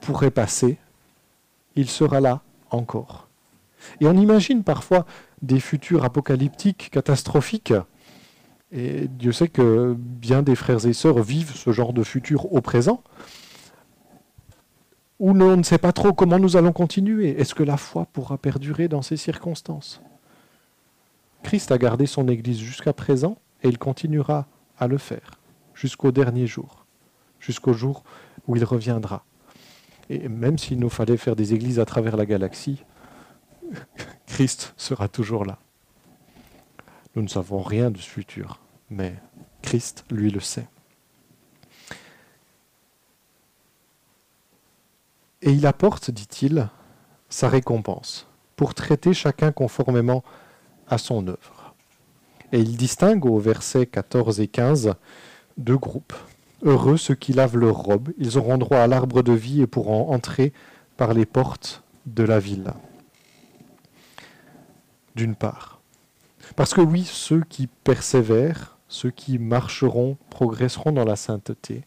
pourrait 0.00 0.30
passer, 0.30 0.78
il 1.76 1.88
sera 1.88 2.20
là 2.20 2.42
encore. 2.70 3.28
Et 4.00 4.06
on 4.06 4.12
imagine 4.12 4.62
parfois 4.62 5.06
des 5.42 5.60
futurs 5.60 6.04
apocalyptiques 6.04 6.90
catastrophiques, 6.90 7.72
et 8.72 9.08
Dieu 9.08 9.32
sait 9.32 9.48
que 9.48 9.96
bien 9.98 10.42
des 10.42 10.54
frères 10.54 10.86
et 10.86 10.92
sœurs 10.92 11.20
vivent 11.22 11.54
ce 11.54 11.72
genre 11.72 11.92
de 11.92 12.02
futur 12.02 12.52
au 12.52 12.60
présent, 12.60 13.02
où 15.18 15.30
on 15.30 15.56
ne 15.56 15.62
sait 15.62 15.78
pas 15.78 15.92
trop 15.92 16.12
comment 16.12 16.38
nous 16.38 16.56
allons 16.56 16.72
continuer. 16.72 17.38
Est-ce 17.40 17.54
que 17.54 17.62
la 17.62 17.76
foi 17.76 18.06
pourra 18.06 18.38
perdurer 18.38 18.88
dans 18.88 19.02
ces 19.02 19.16
circonstances? 19.16 20.00
Christ 21.42 21.72
a 21.72 21.78
gardé 21.78 22.06
son 22.06 22.28
Église 22.28 22.58
jusqu'à 22.58 22.92
présent 22.92 23.36
et 23.62 23.68
il 23.68 23.78
continuera 23.78 24.46
à 24.78 24.86
le 24.86 24.98
faire 24.98 25.38
jusqu'au 25.74 26.10
dernier 26.12 26.46
jour, 26.46 26.86
jusqu'au 27.38 27.72
jour 27.72 28.04
où 28.46 28.56
il 28.56 28.64
reviendra. 28.64 29.24
Et 30.10 30.28
même 30.28 30.58
s'il 30.58 30.80
nous 30.80 30.90
fallait 30.90 31.16
faire 31.16 31.36
des 31.36 31.54
églises 31.54 31.78
à 31.78 31.84
travers 31.84 32.16
la 32.16 32.26
galaxie, 32.26 32.82
Christ 34.26 34.74
sera 34.76 35.06
toujours 35.06 35.44
là. 35.44 35.58
Nous 37.14 37.22
ne 37.22 37.28
savons 37.28 37.62
rien 37.62 37.92
de 37.92 37.98
ce 37.98 38.08
futur, 38.08 38.58
mais 38.90 39.14
Christ, 39.62 40.04
lui, 40.10 40.32
le 40.32 40.40
sait. 40.40 40.66
Et 45.42 45.52
il 45.52 45.64
apporte, 45.64 46.10
dit-il, 46.10 46.68
sa 47.28 47.48
récompense, 47.48 48.26
pour 48.56 48.74
traiter 48.74 49.14
chacun 49.14 49.52
conformément 49.52 50.24
à 50.88 50.98
son 50.98 51.28
œuvre. 51.28 51.74
Et 52.50 52.58
il 52.58 52.76
distingue 52.76 53.26
au 53.26 53.38
versets 53.38 53.86
14 53.86 54.40
et 54.40 54.48
15 54.48 54.94
deux 55.56 55.78
groupes. 55.78 56.14
Heureux 56.62 56.98
ceux 56.98 57.14
qui 57.14 57.32
lavent 57.32 57.56
leurs 57.56 57.76
robes, 57.76 58.10
ils 58.18 58.36
auront 58.36 58.58
droit 58.58 58.78
à 58.78 58.86
l'arbre 58.86 59.22
de 59.22 59.32
vie 59.32 59.62
et 59.62 59.66
pourront 59.66 60.12
entrer 60.12 60.52
par 60.96 61.14
les 61.14 61.24
portes 61.24 61.82
de 62.06 62.22
la 62.22 62.38
ville. 62.38 62.72
D'une 65.14 65.34
part. 65.34 65.80
Parce 66.56 66.74
que 66.74 66.80
oui, 66.80 67.04
ceux 67.04 67.42
qui 67.48 67.66
persévèrent, 67.66 68.76
ceux 68.88 69.10
qui 69.10 69.38
marcheront, 69.38 70.18
progresseront 70.28 70.92
dans 70.92 71.04
la 71.04 71.16
sainteté, 71.16 71.84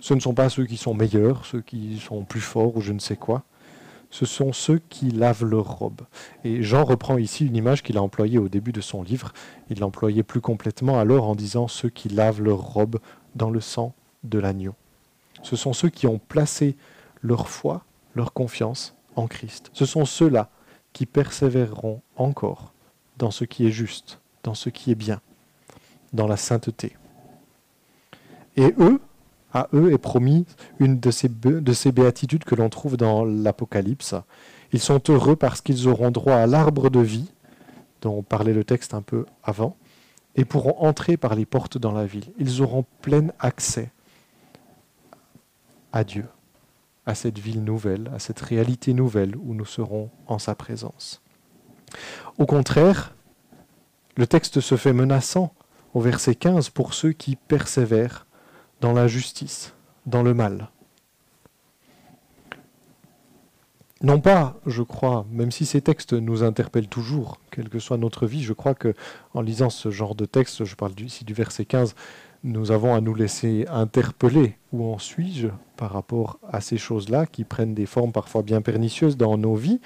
ce 0.00 0.14
ne 0.14 0.20
sont 0.20 0.34
pas 0.34 0.48
ceux 0.48 0.66
qui 0.66 0.76
sont 0.76 0.94
meilleurs, 0.94 1.44
ceux 1.44 1.60
qui 1.60 1.98
sont 1.98 2.24
plus 2.24 2.40
forts 2.40 2.76
ou 2.76 2.80
je 2.80 2.92
ne 2.92 2.98
sais 2.98 3.16
quoi, 3.16 3.42
ce 4.10 4.26
sont 4.26 4.52
ceux 4.52 4.80
qui 4.88 5.10
lavent 5.10 5.44
leurs 5.44 5.78
robes. 5.78 6.02
Et 6.44 6.62
Jean 6.62 6.84
reprend 6.84 7.18
ici 7.18 7.46
une 7.46 7.56
image 7.56 7.82
qu'il 7.82 7.96
a 7.96 8.02
employée 8.02 8.38
au 8.38 8.48
début 8.48 8.70
de 8.70 8.80
son 8.80 9.02
livre. 9.02 9.32
Il 9.70 9.80
l'employait 9.80 10.22
plus 10.22 10.40
complètement 10.40 11.00
alors 11.00 11.28
en 11.28 11.34
disant 11.34 11.68
ceux 11.68 11.88
qui 11.88 12.08
lavent 12.08 12.40
leurs 12.40 12.60
robes 12.60 13.00
dans 13.34 13.50
le 13.50 13.60
sang 13.60 13.94
de 14.22 14.38
l'agneau. 14.38 14.74
Ce 15.42 15.56
sont 15.56 15.72
ceux 15.72 15.90
qui 15.90 16.06
ont 16.06 16.18
placé 16.18 16.76
leur 17.22 17.48
foi, 17.48 17.84
leur 18.14 18.32
confiance 18.32 18.94
en 19.16 19.26
Christ. 19.26 19.70
Ce 19.72 19.86
sont 19.86 20.04
ceux-là 20.04 20.50
qui 20.92 21.06
persévéreront 21.06 22.00
encore 22.16 22.72
dans 23.18 23.30
ce 23.30 23.44
qui 23.44 23.66
est 23.66 23.70
juste, 23.70 24.20
dans 24.42 24.54
ce 24.54 24.70
qui 24.70 24.90
est 24.90 24.96
bien, 24.96 25.20
dans 26.12 26.26
la 26.26 26.36
sainteté. 26.36 26.96
Et 28.56 28.74
eux, 28.78 29.00
à 29.52 29.68
eux 29.72 29.92
est 29.92 29.98
promis 29.98 30.46
une 30.78 30.98
de 30.98 31.10
ces, 31.10 31.28
de 31.28 31.72
ces 31.72 31.92
béatitudes 31.92 32.44
que 32.44 32.54
l'on 32.54 32.68
trouve 32.68 32.96
dans 32.96 33.24
l'Apocalypse. 33.24 34.14
Ils 34.72 34.80
sont 34.80 35.00
heureux 35.08 35.36
parce 35.36 35.60
qu'ils 35.60 35.88
auront 35.88 36.10
droit 36.10 36.34
à 36.34 36.46
l'arbre 36.46 36.90
de 36.90 37.00
vie, 37.00 37.30
dont 38.02 38.22
parlait 38.22 38.52
le 38.52 38.64
texte 38.64 38.94
un 38.94 39.02
peu 39.02 39.26
avant, 39.42 39.76
et 40.36 40.44
pourront 40.44 40.76
entrer 40.78 41.16
par 41.16 41.34
les 41.34 41.46
portes 41.46 41.78
dans 41.78 41.92
la 41.92 42.06
ville. 42.06 42.32
Ils 42.38 42.62
auront 42.62 42.84
plein 43.02 43.28
accès 43.38 43.90
à 45.92 46.04
Dieu, 46.04 46.26
à 47.06 47.14
cette 47.14 47.38
ville 47.38 47.62
nouvelle, 47.62 48.10
à 48.14 48.18
cette 48.18 48.40
réalité 48.40 48.94
nouvelle 48.94 49.36
où 49.36 49.54
nous 49.54 49.64
serons 49.64 50.10
en 50.26 50.38
sa 50.38 50.54
présence. 50.54 51.22
Au 52.38 52.46
contraire, 52.46 53.14
le 54.16 54.26
texte 54.26 54.60
se 54.60 54.76
fait 54.76 54.92
menaçant 54.92 55.54
au 55.92 56.00
verset 56.00 56.34
15 56.34 56.70
pour 56.70 56.94
ceux 56.94 57.12
qui 57.12 57.36
persévèrent 57.36 58.26
dans 58.80 58.92
l'injustice, 58.92 59.74
dans 60.06 60.22
le 60.22 60.34
mal. 60.34 60.68
Non 64.04 64.20
pas, 64.20 64.60
je 64.66 64.82
crois, 64.82 65.24
même 65.30 65.50
si 65.50 65.64
ces 65.64 65.80
textes 65.80 66.12
nous 66.12 66.42
interpellent 66.42 66.88
toujours, 66.88 67.40
quelle 67.50 67.70
que 67.70 67.78
soit 67.78 67.96
notre 67.96 68.26
vie, 68.26 68.42
je 68.42 68.52
crois 68.52 68.74
que 68.74 68.92
en 69.32 69.40
lisant 69.40 69.70
ce 69.70 69.90
genre 69.90 70.14
de 70.14 70.26
texte, 70.26 70.66
je 70.66 70.74
parle 70.74 70.92
ici 71.00 71.24
du 71.24 71.32
verset 71.32 71.64
15, 71.64 71.94
nous 72.42 72.70
avons 72.70 72.94
à 72.94 73.00
nous 73.00 73.14
laisser 73.14 73.64
interpeller. 73.70 74.58
Où 74.74 74.84
en 74.92 74.98
suis-je 74.98 75.48
par 75.78 75.90
rapport 75.90 76.38
à 76.52 76.60
ces 76.60 76.76
choses-là 76.76 77.24
qui 77.24 77.44
prennent 77.44 77.72
des 77.72 77.86
formes 77.86 78.12
parfois 78.12 78.42
bien 78.42 78.60
pernicieuses 78.60 79.16
dans 79.16 79.38
nos 79.38 79.54
vies? 79.54 79.80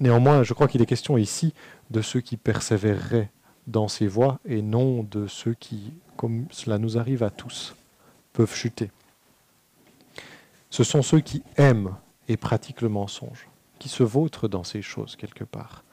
Néanmoins, 0.00 0.42
je 0.42 0.54
crois 0.54 0.66
qu'il 0.66 0.80
est 0.80 0.86
question 0.86 1.18
ici 1.18 1.52
de 1.90 2.00
ceux 2.00 2.22
qui 2.22 2.38
persévéreraient 2.38 3.30
dans 3.66 3.86
ces 3.86 4.06
voies 4.06 4.38
et 4.46 4.62
non 4.62 5.06
de 5.10 5.26
ceux 5.26 5.52
qui 5.52 5.92
comme 6.16 6.46
cela 6.50 6.78
nous 6.78 6.96
arrive 6.96 7.22
à 7.22 7.28
tous, 7.28 7.74
peuvent 8.32 8.54
chuter. 8.54 8.90
Ce 10.70 10.84
sont 10.84 11.02
ceux 11.02 11.20
qui 11.20 11.42
aiment 11.58 11.94
et 12.32 12.38
pratiquent 12.38 12.80
le 12.80 12.88
mensonge, 12.88 13.46
qui 13.78 13.90
se 13.90 14.02
vautrent 14.02 14.48
dans 14.48 14.64
ces 14.64 14.80
choses 14.80 15.16
quelque 15.16 15.44
part. 15.44 15.84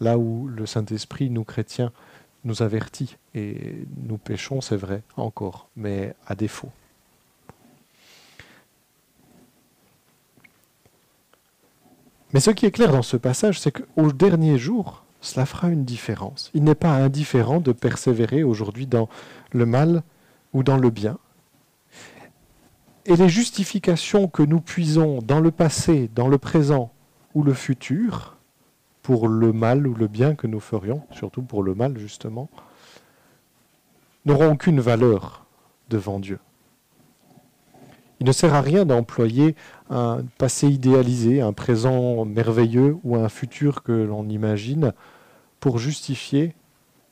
Là 0.00 0.16
où 0.16 0.48
le 0.48 0.64
Saint-Esprit, 0.64 1.28
nous 1.28 1.44
chrétiens, 1.44 1.92
nous 2.44 2.62
avertit, 2.62 3.18
et 3.34 3.84
nous 4.02 4.16
péchons, 4.16 4.62
c'est 4.62 4.76
vrai, 4.76 5.02
encore, 5.16 5.68
mais 5.76 6.14
à 6.26 6.34
défaut. 6.34 6.70
Mais 12.32 12.40
ce 12.40 12.50
qui 12.50 12.64
est 12.64 12.70
clair 12.70 12.90
dans 12.90 13.02
ce 13.02 13.18
passage, 13.18 13.60
c'est 13.60 13.72
qu'au 13.72 14.10
dernier 14.10 14.56
jour, 14.56 15.04
cela 15.20 15.44
fera 15.44 15.68
une 15.68 15.84
différence. 15.84 16.50
Il 16.54 16.64
n'est 16.64 16.74
pas 16.74 16.96
indifférent 16.96 17.60
de 17.60 17.72
persévérer 17.72 18.42
aujourd'hui 18.42 18.86
dans 18.86 19.08
le 19.52 19.66
mal 19.66 20.02
ou 20.54 20.62
dans 20.62 20.78
le 20.78 20.88
bien. 20.88 21.18
Et 23.06 23.16
les 23.16 23.28
justifications 23.28 24.28
que 24.28 24.42
nous 24.42 24.60
puisons 24.60 25.20
dans 25.20 25.40
le 25.40 25.50
passé, 25.50 26.08
dans 26.14 26.28
le 26.28 26.38
présent 26.38 26.90
ou 27.34 27.42
le 27.42 27.52
futur, 27.52 28.38
pour 29.02 29.28
le 29.28 29.52
mal 29.52 29.86
ou 29.86 29.94
le 29.94 30.08
bien 30.08 30.34
que 30.34 30.46
nous 30.46 30.60
ferions, 30.60 31.02
surtout 31.10 31.42
pour 31.42 31.62
le 31.62 31.74
mal 31.74 31.98
justement, 31.98 32.48
n'auront 34.24 34.52
aucune 34.52 34.80
valeur 34.80 35.44
devant 35.90 36.18
Dieu. 36.18 36.38
Il 38.20 38.26
ne 38.26 38.32
sert 38.32 38.54
à 38.54 38.62
rien 38.62 38.86
d'employer 38.86 39.54
un 39.90 40.24
passé 40.38 40.68
idéalisé, 40.68 41.42
un 41.42 41.52
présent 41.52 42.24
merveilleux 42.24 42.96
ou 43.04 43.16
un 43.16 43.28
futur 43.28 43.82
que 43.82 43.92
l'on 43.92 44.26
imagine 44.30 44.94
pour 45.60 45.78
justifier 45.78 46.54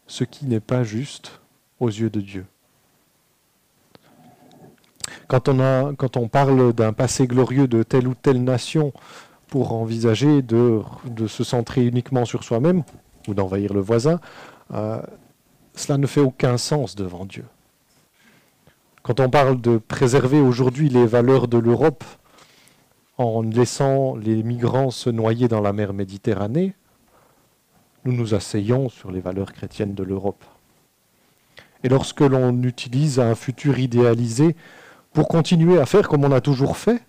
ce 0.07 0.25
qui 0.25 0.47
n'est 0.47 0.61
pas 0.61 0.85
juste 0.85 1.43
aux 1.81 1.89
yeux 1.89 2.09
de 2.09 2.23
Dieu. 2.23 2.47
Quand 5.33 5.49
on, 6.19 6.29
parle 6.29 6.75
d'un 6.75 6.93
passé 6.93 7.27
glorieux 7.27 7.67
de 7.67 7.83
telle 7.83 8.07
ou 8.07 8.15
telle 8.15 8.45
nation 8.45 8.93
pour 9.47 9.73
envisager 9.73 10.43
de, 10.43 10.83
de 11.07 11.27
se 11.27 11.43
centrer 11.43 11.87
uniquement 11.87 12.27
sur 12.27 12.45
soi-même 12.45 12.83
ou 13.27 13.33
d'envahir 13.33 13.73
le 13.73 13.81
voisin, 13.81 14.21
euh, 14.75 15.01
cela 15.75 15.97
ne 15.97 16.07
fait 16.07 16.21
aucun 16.21 16.59
sens 16.59 16.97
devant 16.97 17.25
Dieu. 17.25 17.47
Quand 19.03 19.21
on 19.21 19.31
parle 19.31 19.59
de 19.59 19.79
préserver 19.79 20.39
aujourd'hui 20.39 20.91
les 20.91 21.07
valeurs 21.07 21.49
de 21.49 21.57
l'Europe 21.57 22.05
en 23.17 23.41
laissant 23.41 24.15
les 24.17 24.43
migrants 24.43 24.91
se 24.91 25.09
noyer 25.09 25.49
dans 25.49 25.63
la 25.63 25.73
mer 25.73 25.95
Méditerranée, 25.95 26.75
nous 28.05 28.13
nous 28.13 28.35
asseyons 28.35 28.91
sur 28.91 29.11
les 29.11 29.21
valeurs 29.21 29.55
chrétiennes 29.55 29.95
de 29.95 30.03
l'Europe. 30.03 30.45
Et 31.85 31.89
lorsque 31.89 32.21
l'on 32.21 32.63
utilise 32.65 33.19
un 33.19 33.35
futur 33.35 33.79
idéalisé 33.79 34.57
pour 35.13 35.29
continuer 35.29 35.79
à 35.79 35.87
faire 35.87 36.09
comme 36.09 36.25
on 36.25 36.33
a 36.33 36.41
toujours 36.41 36.77
fait, 36.77 37.03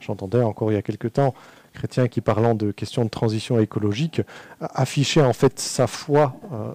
j'entendais 0.00 0.42
encore 0.42 0.70
il 0.70 0.74
y 0.74 0.78
a 0.78 0.82
quelque 0.82 1.08
temps 1.08 1.34
chrétien 1.74 2.08
qui 2.08 2.20
parlant 2.20 2.54
de 2.54 2.70
questions 2.70 3.04
de 3.04 3.10
transition 3.10 3.60
écologique 3.60 4.22
affichait 4.60 5.22
en 5.22 5.32
fait 5.32 5.60
sa 5.60 5.86
foi 5.86 6.36
euh, 6.52 6.72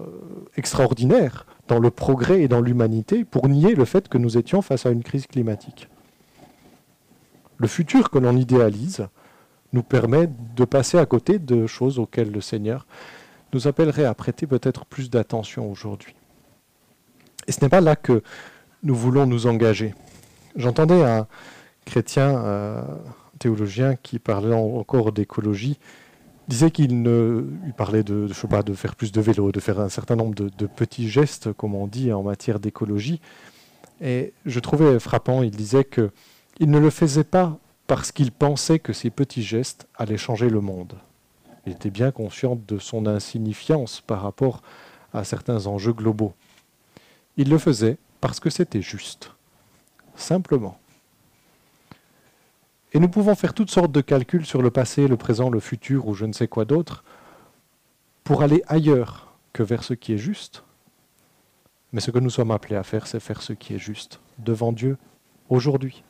extraordinaire 0.56 1.46
dans 1.68 1.80
le 1.80 1.90
progrès 1.90 2.42
et 2.42 2.48
dans 2.48 2.62
l'humanité 2.62 3.26
pour 3.26 3.48
nier 3.48 3.76
le 3.76 3.86
fait 3.86 4.08
que 4.08 4.18
nous 4.18 4.38
étions 4.38 4.62
face 4.62 4.86
à 4.86 4.92
une 4.92 5.04
crise 5.04 5.28
climatique. 5.28 5.90
Le 7.58 7.68
futur 7.68 8.10
que 8.10 8.18
l'on 8.18 8.36
idéalise 8.36 9.08
nous 9.74 9.84
permet 9.84 10.30
de 10.56 10.66
passer 10.66 10.98
à 10.98 11.06
côté 11.06 11.40
de 11.40 11.66
choses 11.68 12.00
auxquelles 12.00 12.32
le 12.32 12.42
Seigneur 12.42 12.86
nous 13.54 13.68
appellerait 13.68 14.06
à 14.06 14.14
prêter 14.14 14.48
peut-être 14.48 14.86
plus 14.86 15.10
d'attention 15.10 15.70
aujourd'hui. 15.70 16.16
Et 17.48 17.52
ce 17.52 17.62
n'est 17.62 17.70
pas 17.70 17.82
là 17.82 17.96
que 17.96 18.24
nous 18.84 18.96
voulons 18.96 19.26
nous 19.26 19.48
engager. 19.48 19.94
J'entendais 20.56 21.04
un 21.04 21.28
chrétien, 21.86 22.38
euh, 22.38 22.82
théologien, 23.40 23.96
qui 23.96 24.20
parlait 24.20 24.54
encore 24.54 25.12
d'écologie 25.12 25.80
disait 26.48 26.72
qu'il 26.72 27.02
ne, 27.02 27.46
il 27.66 27.74
parlait 27.74 28.04
de, 28.04 28.28
pas, 28.50 28.64
de 28.64 28.74
faire 28.74 28.96
plus 28.96 29.12
de 29.12 29.22
vélo, 29.22 29.52
de 29.52 29.60
faire 29.60 29.80
un 29.80 29.90
certain 29.90 30.16
nombre 30.16 30.36
de, 30.36 30.50
de 30.58 30.68
petits 30.68 31.10
gestes, 31.10 31.54
comme 31.54 31.76
on 31.76 31.88
dit 31.88 32.12
en 32.12 32.24
matière 32.24 32.60
d'écologie. 32.60 33.22
Et 34.02 34.34
je 34.46 34.60
trouvais 34.60 35.00
frappant, 35.00 35.44
il 35.44 35.52
disait 35.52 35.84
que 35.84 36.12
il 36.60 36.70
ne 36.70 36.80
le 36.80 36.90
faisait 36.90 37.24
pas 37.24 37.58
parce 37.88 38.12
qu'il 38.12 38.32
pensait 38.32 38.80
que 38.80 38.94
ces 38.94 39.10
petits 39.10 39.44
gestes 39.44 39.88
allaient 39.96 40.18
changer 40.18 40.50
le 40.50 40.62
monde. 40.62 40.94
Il 41.66 41.74
était 41.74 41.90
bien 41.90 42.12
conscient 42.12 42.60
de 42.68 42.78
son 42.78 43.08
insignifiance 43.08 44.02
par 44.02 44.22
rapport 44.22 44.62
à 45.14 45.24
certains 45.24 45.68
enjeux 45.68 45.94
globaux. 45.94 46.34
Il 47.38 47.50
le 47.50 47.58
faisait 47.58 47.98
parce 48.22 48.40
que 48.40 48.50
c'était 48.50 48.82
juste, 48.82 49.32
simplement. 50.16 50.78
Et 52.94 53.00
nous 53.00 53.10
pouvons 53.10 53.36
faire 53.36 53.54
toutes 53.54 53.72
sortes 53.72 53.92
de 53.92 54.02
calculs 54.02 54.46
sur 54.46 54.62
le 54.62 54.70
passé, 54.70 55.08
le 55.08 55.18
présent, 55.18 55.50
le 55.50 55.60
futur 55.60 56.08
ou 56.08 56.14
je 56.14 56.26
ne 56.26 56.34
sais 56.34 56.48
quoi 56.48 56.66
d'autre 56.66 57.04
pour 58.24 58.44
aller 58.44 58.64
ailleurs 58.68 59.34
que 59.52 59.64
vers 59.64 59.84
ce 59.84 59.94
qui 59.94 60.14
est 60.14 60.18
juste. 60.18 60.64
Mais 61.92 62.02
ce 62.02 62.12
que 62.12 62.20
nous 62.20 62.30
sommes 62.30 62.52
appelés 62.52 62.76
à 62.76 62.84
faire, 62.84 63.08
c'est 63.08 63.20
faire 63.20 63.42
ce 63.42 63.54
qui 63.54 63.76
est 63.76 63.80
juste 63.80 64.20
devant 64.40 64.72
Dieu 64.72 64.98
aujourd'hui. 65.50 66.04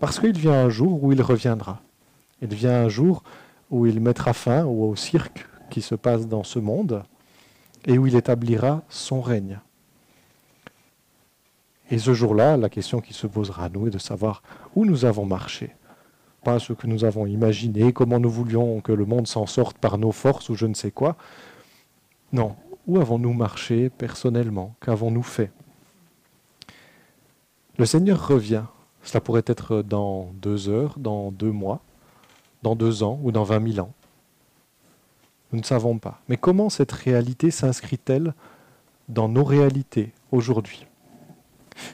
Parce 0.00 0.18
qu'il 0.18 0.36
vient 0.38 0.64
un 0.64 0.68
jour 0.68 1.02
où 1.04 1.12
il 1.12 1.22
reviendra. 1.22 1.80
Il 2.42 2.54
vient 2.54 2.84
un 2.84 2.88
jour 2.88 3.22
où 3.70 3.86
il 3.86 4.00
mettra 4.00 4.32
fin 4.32 4.64
au 4.64 4.96
cirque 4.96 5.46
qui 5.70 5.82
se 5.82 5.94
passe 5.94 6.26
dans 6.26 6.44
ce 6.44 6.58
monde 6.58 7.04
et 7.86 7.98
où 7.98 8.06
il 8.06 8.16
établira 8.16 8.82
son 8.88 9.20
règne. 9.20 9.60
Et 11.90 11.98
ce 11.98 12.14
jour-là, 12.14 12.56
la 12.56 12.68
question 12.68 13.00
qui 13.00 13.12
se 13.12 13.26
posera 13.26 13.64
à 13.64 13.68
nous 13.68 13.86
est 13.86 13.90
de 13.90 13.98
savoir 13.98 14.42
où 14.74 14.84
nous 14.84 15.04
avons 15.04 15.26
marché. 15.26 15.74
Pas 16.42 16.58
ce 16.58 16.72
que 16.72 16.86
nous 16.86 17.04
avons 17.04 17.26
imaginé, 17.26 17.92
comment 17.92 18.18
nous 18.18 18.30
voulions 18.30 18.80
que 18.80 18.92
le 18.92 19.04
monde 19.04 19.26
s'en 19.26 19.46
sorte 19.46 19.78
par 19.78 19.98
nos 19.98 20.12
forces 20.12 20.48
ou 20.48 20.54
je 20.54 20.66
ne 20.66 20.74
sais 20.74 20.90
quoi. 20.90 21.16
Non, 22.32 22.56
où 22.86 22.98
avons-nous 22.98 23.32
marché 23.32 23.90
personnellement? 23.90 24.74
Qu'avons-nous 24.80 25.22
fait? 25.22 25.50
Le 27.78 27.86
Seigneur 27.86 28.26
revient. 28.26 28.64
Cela 29.02 29.20
pourrait 29.20 29.44
être 29.46 29.82
dans 29.82 30.32
deux 30.34 30.68
heures, 30.68 30.98
dans 30.98 31.30
deux 31.30 31.50
mois, 31.50 31.80
dans 32.62 32.74
deux 32.74 33.02
ans 33.02 33.20
ou 33.22 33.32
dans 33.32 33.44
vingt 33.44 33.60
mille 33.60 33.80
ans. 33.80 33.92
Nous 35.52 35.60
ne 35.60 35.64
savons 35.64 35.98
pas. 35.98 36.20
Mais 36.28 36.36
comment 36.36 36.70
cette 36.70 36.92
réalité 36.92 37.50
s'inscrit-elle 37.50 38.34
dans 39.08 39.28
nos 39.28 39.44
réalités 39.44 40.12
aujourd'hui? 40.32 40.86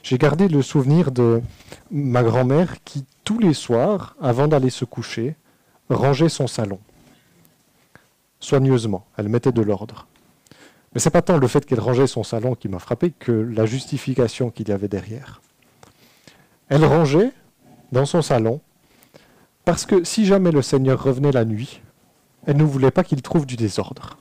J'ai 0.02 0.18
gardé 0.18 0.48
le 0.48 0.62
souvenir 0.62 1.10
de 1.10 1.42
ma 1.90 2.22
grand-mère 2.22 2.82
qui, 2.84 3.04
tous 3.24 3.38
les 3.38 3.54
soirs, 3.54 4.16
avant 4.20 4.48
d'aller 4.48 4.70
se 4.70 4.84
coucher, 4.84 5.36
rangeait 5.88 6.28
son 6.28 6.46
salon. 6.46 6.78
Soigneusement, 8.40 9.06
elle 9.16 9.28
mettait 9.28 9.52
de 9.52 9.62
l'ordre. 9.62 10.06
Mais 10.94 11.00
c'est 11.00 11.10
pas 11.10 11.22
tant 11.22 11.38
le 11.38 11.46
fait 11.46 11.64
qu'elle 11.66 11.80
rangeait 11.80 12.06
son 12.06 12.24
salon 12.24 12.54
qui 12.54 12.68
m'a 12.68 12.78
frappé 12.78 13.12
que 13.12 13.32
la 13.32 13.66
justification 13.66 14.50
qu'il 14.50 14.68
y 14.68 14.72
avait 14.72 14.88
derrière. 14.88 15.40
Elle 16.68 16.84
rangeait 16.84 17.32
dans 17.92 18.06
son 18.06 18.22
salon 18.22 18.60
parce 19.64 19.86
que 19.86 20.04
si 20.04 20.26
jamais 20.26 20.50
le 20.50 20.62
Seigneur 20.62 21.02
revenait 21.02 21.32
la 21.32 21.44
nuit, 21.44 21.80
elle 22.46 22.56
ne 22.56 22.64
voulait 22.64 22.90
pas 22.90 23.04
qu'il 23.04 23.22
trouve 23.22 23.46
du 23.46 23.56
désordre. 23.56 24.18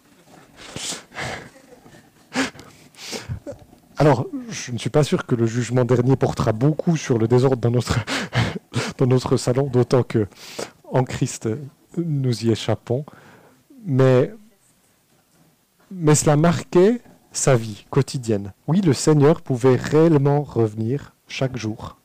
Alors, 3.99 4.27
je 4.49 4.71
ne 4.71 4.77
suis 4.77 4.89
pas 4.89 5.03
sûr 5.03 5.25
que 5.25 5.35
le 5.35 5.45
jugement 5.45 5.83
dernier 5.83 6.15
portera 6.15 6.53
beaucoup 6.53 6.95
sur 6.95 7.17
le 7.17 7.27
désordre 7.27 7.57
dans 8.97 9.05
notre, 9.05 9.35
salon, 9.35 9.67
d'autant 9.67 10.03
que 10.03 10.25
en 10.85 11.03
Christ, 11.03 11.49
nous 11.97 12.45
y 12.45 12.49
échappons. 12.49 13.03
Mais, 13.85 14.33
mais 15.91 16.15
cela 16.15 16.37
marquait 16.37 17.01
sa 17.33 17.57
vie 17.57 17.85
quotidienne. 17.89 18.53
Oui, 18.67 18.79
le 18.79 18.93
Seigneur 18.93 19.41
pouvait 19.41 19.75
réellement 19.75 20.43
revenir 20.43 21.13
chaque 21.27 21.57
jour. 21.57 21.97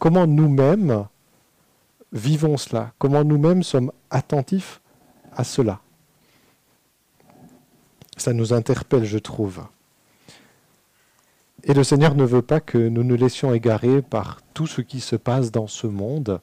Comment 0.00 0.26
nous-mêmes 0.26 1.04
vivons 2.14 2.56
cela? 2.56 2.92
Comment 2.98 3.24
nous-mêmes 3.24 3.62
sommes 3.62 3.92
attentifs 4.08 4.80
à 5.36 5.44
cela? 5.44 5.80
Ça 8.16 8.32
nous 8.32 8.54
interpelle, 8.54 9.04
je 9.04 9.18
trouve. 9.18 9.60
Et 11.64 11.74
le 11.74 11.84
Seigneur 11.84 12.14
ne 12.14 12.24
veut 12.24 12.42
pas 12.42 12.60
que 12.60 12.78
nous 12.78 13.02
nous 13.02 13.16
laissions 13.16 13.52
égarer 13.52 14.00
par 14.00 14.40
tout 14.54 14.66
ce 14.66 14.80
qui 14.80 15.00
se 15.00 15.16
passe 15.16 15.50
dans 15.50 15.66
ce 15.66 15.86
monde 15.86 16.40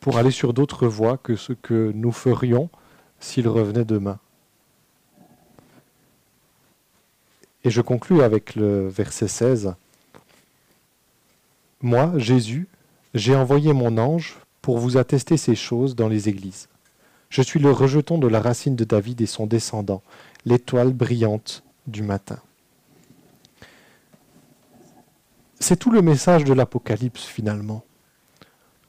pour 0.00 0.18
aller 0.18 0.30
sur 0.30 0.54
d'autres 0.54 0.86
voies 0.86 1.18
que 1.18 1.34
ce 1.34 1.52
que 1.52 1.90
nous 1.94 2.12
ferions 2.12 2.70
s'il 3.18 3.48
revenait 3.48 3.84
demain. 3.84 4.18
Et 7.64 7.70
je 7.70 7.80
conclus 7.80 8.22
avec 8.22 8.54
le 8.54 8.88
verset 8.88 9.26
16. 9.26 9.74
Moi, 11.82 12.12
Jésus, 12.16 12.68
j'ai 13.12 13.34
envoyé 13.34 13.72
mon 13.72 13.98
ange 13.98 14.36
pour 14.62 14.78
vous 14.78 14.96
attester 14.96 15.36
ces 15.36 15.56
choses 15.56 15.96
dans 15.96 16.08
les 16.08 16.28
églises. 16.28 16.68
Je 17.28 17.42
suis 17.42 17.58
le 17.58 17.72
rejeton 17.72 18.18
de 18.18 18.28
la 18.28 18.40
racine 18.40 18.76
de 18.76 18.84
David 18.84 19.20
et 19.20 19.26
son 19.26 19.46
descendant, 19.46 20.02
l'étoile 20.44 20.92
brillante 20.92 21.64
du 21.88 22.02
matin. 22.02 22.38
C'est 25.58 25.76
tout 25.76 25.90
le 25.90 26.02
message 26.02 26.44
de 26.44 26.52
l'Apocalypse 26.52 27.24
finalement. 27.24 27.82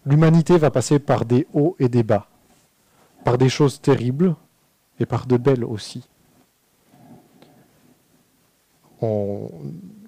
L'humanité 0.06 0.58
va 0.58 0.70
passer 0.70 1.00
par 1.00 1.26
des 1.26 1.48
hauts 1.54 1.76
et 1.80 1.90
des 1.90 2.04
bas, 2.04 2.28
par 3.24 3.38
des 3.38 3.50
choses 3.50 3.82
terribles 3.82 4.36
et 5.00 5.06
par 5.06 5.28
de 5.28 5.38
belles 5.38 5.66
aussi. 5.66 6.08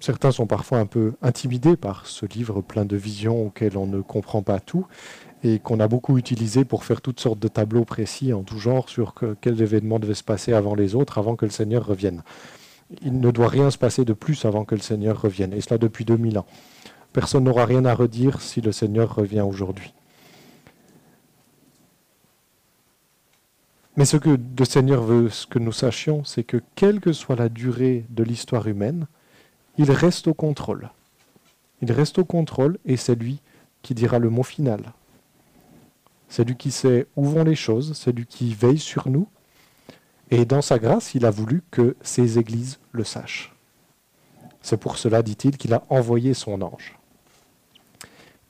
Certains 0.00 0.32
sont 0.32 0.46
parfois 0.46 0.78
un 0.78 0.86
peu 0.86 1.14
intimidés 1.22 1.76
par 1.76 2.06
ce 2.06 2.26
livre 2.26 2.60
plein 2.60 2.84
de 2.84 2.96
visions 2.96 3.46
auxquelles 3.46 3.78
on 3.78 3.86
ne 3.86 4.00
comprend 4.00 4.42
pas 4.42 4.58
tout 4.58 4.86
et 5.44 5.58
qu'on 5.60 5.78
a 5.80 5.88
beaucoup 5.88 6.18
utilisé 6.18 6.64
pour 6.64 6.84
faire 6.84 7.00
toutes 7.00 7.20
sortes 7.20 7.38
de 7.38 7.48
tableaux 7.48 7.84
précis 7.84 8.32
en 8.32 8.42
tout 8.42 8.58
genre 8.58 8.88
sur 8.88 9.14
quels 9.40 9.62
événements 9.62 9.98
devaient 9.98 10.14
se 10.14 10.24
passer 10.24 10.52
avant 10.52 10.74
les 10.74 10.94
autres, 10.94 11.18
avant 11.18 11.36
que 11.36 11.44
le 11.44 11.50
Seigneur 11.50 11.86
revienne 11.86 12.22
il 13.02 13.20
ne 13.20 13.30
doit 13.30 13.48
rien 13.48 13.70
se 13.70 13.78
passer 13.78 14.04
de 14.04 14.12
plus 14.12 14.44
avant 14.44 14.64
que 14.64 14.74
le 14.74 14.80
Seigneur 14.80 15.20
revienne, 15.20 15.52
et 15.52 15.60
cela 15.60 15.78
depuis 15.78 16.04
2000 16.04 16.38
ans. 16.38 16.46
Personne 17.12 17.44
n'aura 17.44 17.64
rien 17.64 17.84
à 17.84 17.94
redire 17.94 18.40
si 18.40 18.60
le 18.60 18.72
Seigneur 18.72 19.14
revient 19.14 19.40
aujourd'hui. 19.40 19.92
Mais 23.96 24.04
ce 24.04 24.16
que 24.16 24.30
le 24.30 24.64
Seigneur 24.64 25.02
veut 25.02 25.30
que 25.50 25.58
nous 25.58 25.72
sachions, 25.72 26.24
c'est 26.24 26.44
que 26.44 26.62
quelle 26.74 27.00
que 27.00 27.12
soit 27.12 27.36
la 27.36 27.48
durée 27.48 28.06
de 28.10 28.22
l'histoire 28.22 28.66
humaine, 28.66 29.06
il 29.76 29.90
reste 29.90 30.28
au 30.28 30.34
contrôle. 30.34 30.90
Il 31.82 31.90
reste 31.92 32.18
au 32.18 32.24
contrôle 32.24 32.78
et 32.84 32.96
c'est 32.96 33.14
lui 33.14 33.40
qui 33.82 33.94
dira 33.94 34.18
le 34.18 34.30
mot 34.30 34.42
final. 34.42 34.92
C'est 36.28 36.44
lui 36.44 36.56
qui 36.56 36.70
sait 36.70 37.08
où 37.16 37.24
vont 37.24 37.42
les 37.42 37.56
choses, 37.56 37.94
c'est 37.94 38.12
lui 38.12 38.26
qui 38.26 38.54
veille 38.54 38.78
sur 38.78 39.08
nous, 39.08 39.26
et 40.30 40.44
dans 40.44 40.62
sa 40.62 40.78
grâce, 40.78 41.14
il 41.14 41.26
a 41.26 41.30
voulu 41.30 41.62
que 41.70 41.96
ces 42.02 42.38
églises 42.38 42.78
le 42.92 43.04
sachent. 43.04 43.54
C'est 44.62 44.76
pour 44.78 44.96
cela, 44.98 45.22
dit-il, 45.22 45.56
qu'il 45.56 45.74
a 45.74 45.84
envoyé 45.88 46.34
son 46.34 46.62
ange. 46.62 46.98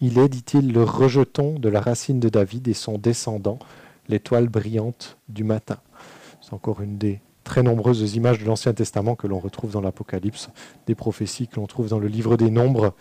Il 0.01 0.19
est, 0.19 0.29
dit-il, 0.29 0.73
le 0.73 0.83
rejeton 0.83 1.59
de 1.59 1.69
la 1.69 1.81
racine 1.81 2.21
de 2.21 2.29
David 2.29 2.69
et 2.69 2.75
son 2.75 2.99
descendant, 2.99 3.59
l'étoile 4.09 4.49
brillante 4.49 5.19
du 5.29 5.45
matin. 5.45 5.79
C'est 6.41 6.55
encore 6.55 6.81
une 6.81 6.99
des 6.99 7.21
très 7.45 7.63
nombreuses 7.63 8.15
images 8.15 8.41
de 8.41 8.45
l'Ancien 8.45 8.73
Testament 8.73 9.15
que 9.15 9.27
l'on 9.27 9.39
retrouve 9.39 9.73
dans 9.73 9.81
l'Apocalypse, 9.81 10.51
des 10.87 10.95
prophéties 10.95 11.49
que 11.49 11.57
l'on 11.57 11.67
trouve 11.67 11.89
dans 11.89 11.99
le 11.99 12.09
livre 12.09 12.37
des 12.37 12.51
Nombres 12.51 12.95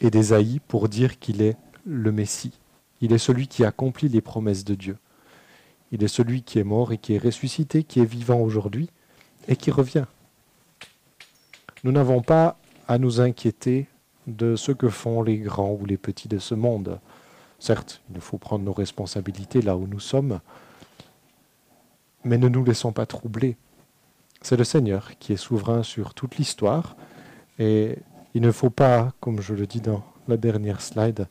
et 0.00 0.10
des 0.10 0.32
Haïs 0.32 0.60
pour 0.66 0.88
dire 0.88 1.18
qu'il 1.18 1.42
est 1.42 1.56
le 1.84 2.12
Messie. 2.12 2.58
Il 3.00 3.12
est 3.12 3.18
celui 3.18 3.48
qui 3.48 3.64
accomplit 3.64 4.08
les 4.08 4.20
promesses 4.20 4.64
de 4.64 4.74
Dieu. 4.74 4.96
Il 5.94 6.02
est 6.02 6.08
celui 6.08 6.42
qui 6.42 6.58
est 6.58 6.64
mort 6.64 6.92
et 6.92 6.98
qui 6.98 7.14
est 7.14 7.18
ressuscité, 7.18 7.84
qui 7.84 8.00
est 8.00 8.04
vivant 8.04 8.40
aujourd'hui 8.40 8.90
et 9.46 9.54
qui 9.54 9.70
revient. 9.70 10.06
Nous 11.84 11.92
n'avons 11.92 12.20
pas 12.20 12.58
à 12.88 12.98
nous 12.98 13.20
inquiéter 13.20 13.86
de 14.26 14.56
ce 14.56 14.72
que 14.72 14.88
font 14.88 15.22
les 15.22 15.38
grands 15.38 15.78
ou 15.80 15.86
les 15.86 15.96
petits 15.96 16.26
de 16.26 16.40
ce 16.40 16.56
monde. 16.56 16.98
Certes, 17.60 18.02
il 18.12 18.20
faut 18.20 18.38
prendre 18.38 18.64
nos 18.64 18.72
responsabilités 18.72 19.62
là 19.62 19.76
où 19.76 19.86
nous 19.86 20.00
sommes, 20.00 20.40
mais 22.24 22.38
ne 22.38 22.48
nous 22.48 22.64
laissons 22.64 22.90
pas 22.90 23.06
troubler. 23.06 23.56
C'est 24.42 24.56
le 24.56 24.64
Seigneur 24.64 25.16
qui 25.20 25.32
est 25.32 25.36
souverain 25.36 25.84
sur 25.84 26.12
toute 26.12 26.38
l'histoire, 26.38 26.96
et 27.60 27.98
il 28.34 28.42
ne 28.42 28.50
faut 28.50 28.68
pas, 28.68 29.12
comme 29.20 29.40
je 29.40 29.54
le 29.54 29.68
dis 29.68 29.80
dans 29.80 30.02
la 30.26 30.38
dernière 30.38 30.80
slide, 30.80 31.28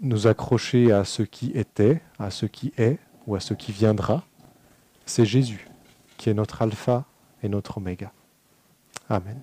nous 0.00 0.26
accrocher 0.26 0.92
à 0.92 1.04
ce 1.04 1.22
qui 1.22 1.50
était, 1.50 2.00
à 2.18 2.30
ce 2.30 2.46
qui 2.46 2.72
est, 2.78 2.98
ou 3.26 3.34
à 3.34 3.40
ce 3.40 3.54
qui 3.54 3.72
viendra, 3.72 4.24
c'est 5.04 5.26
Jésus 5.26 5.68
qui 6.16 6.30
est 6.30 6.34
notre 6.34 6.62
alpha 6.62 7.04
et 7.42 7.48
notre 7.48 7.78
oméga. 7.78 8.12
Amen. 9.08 9.40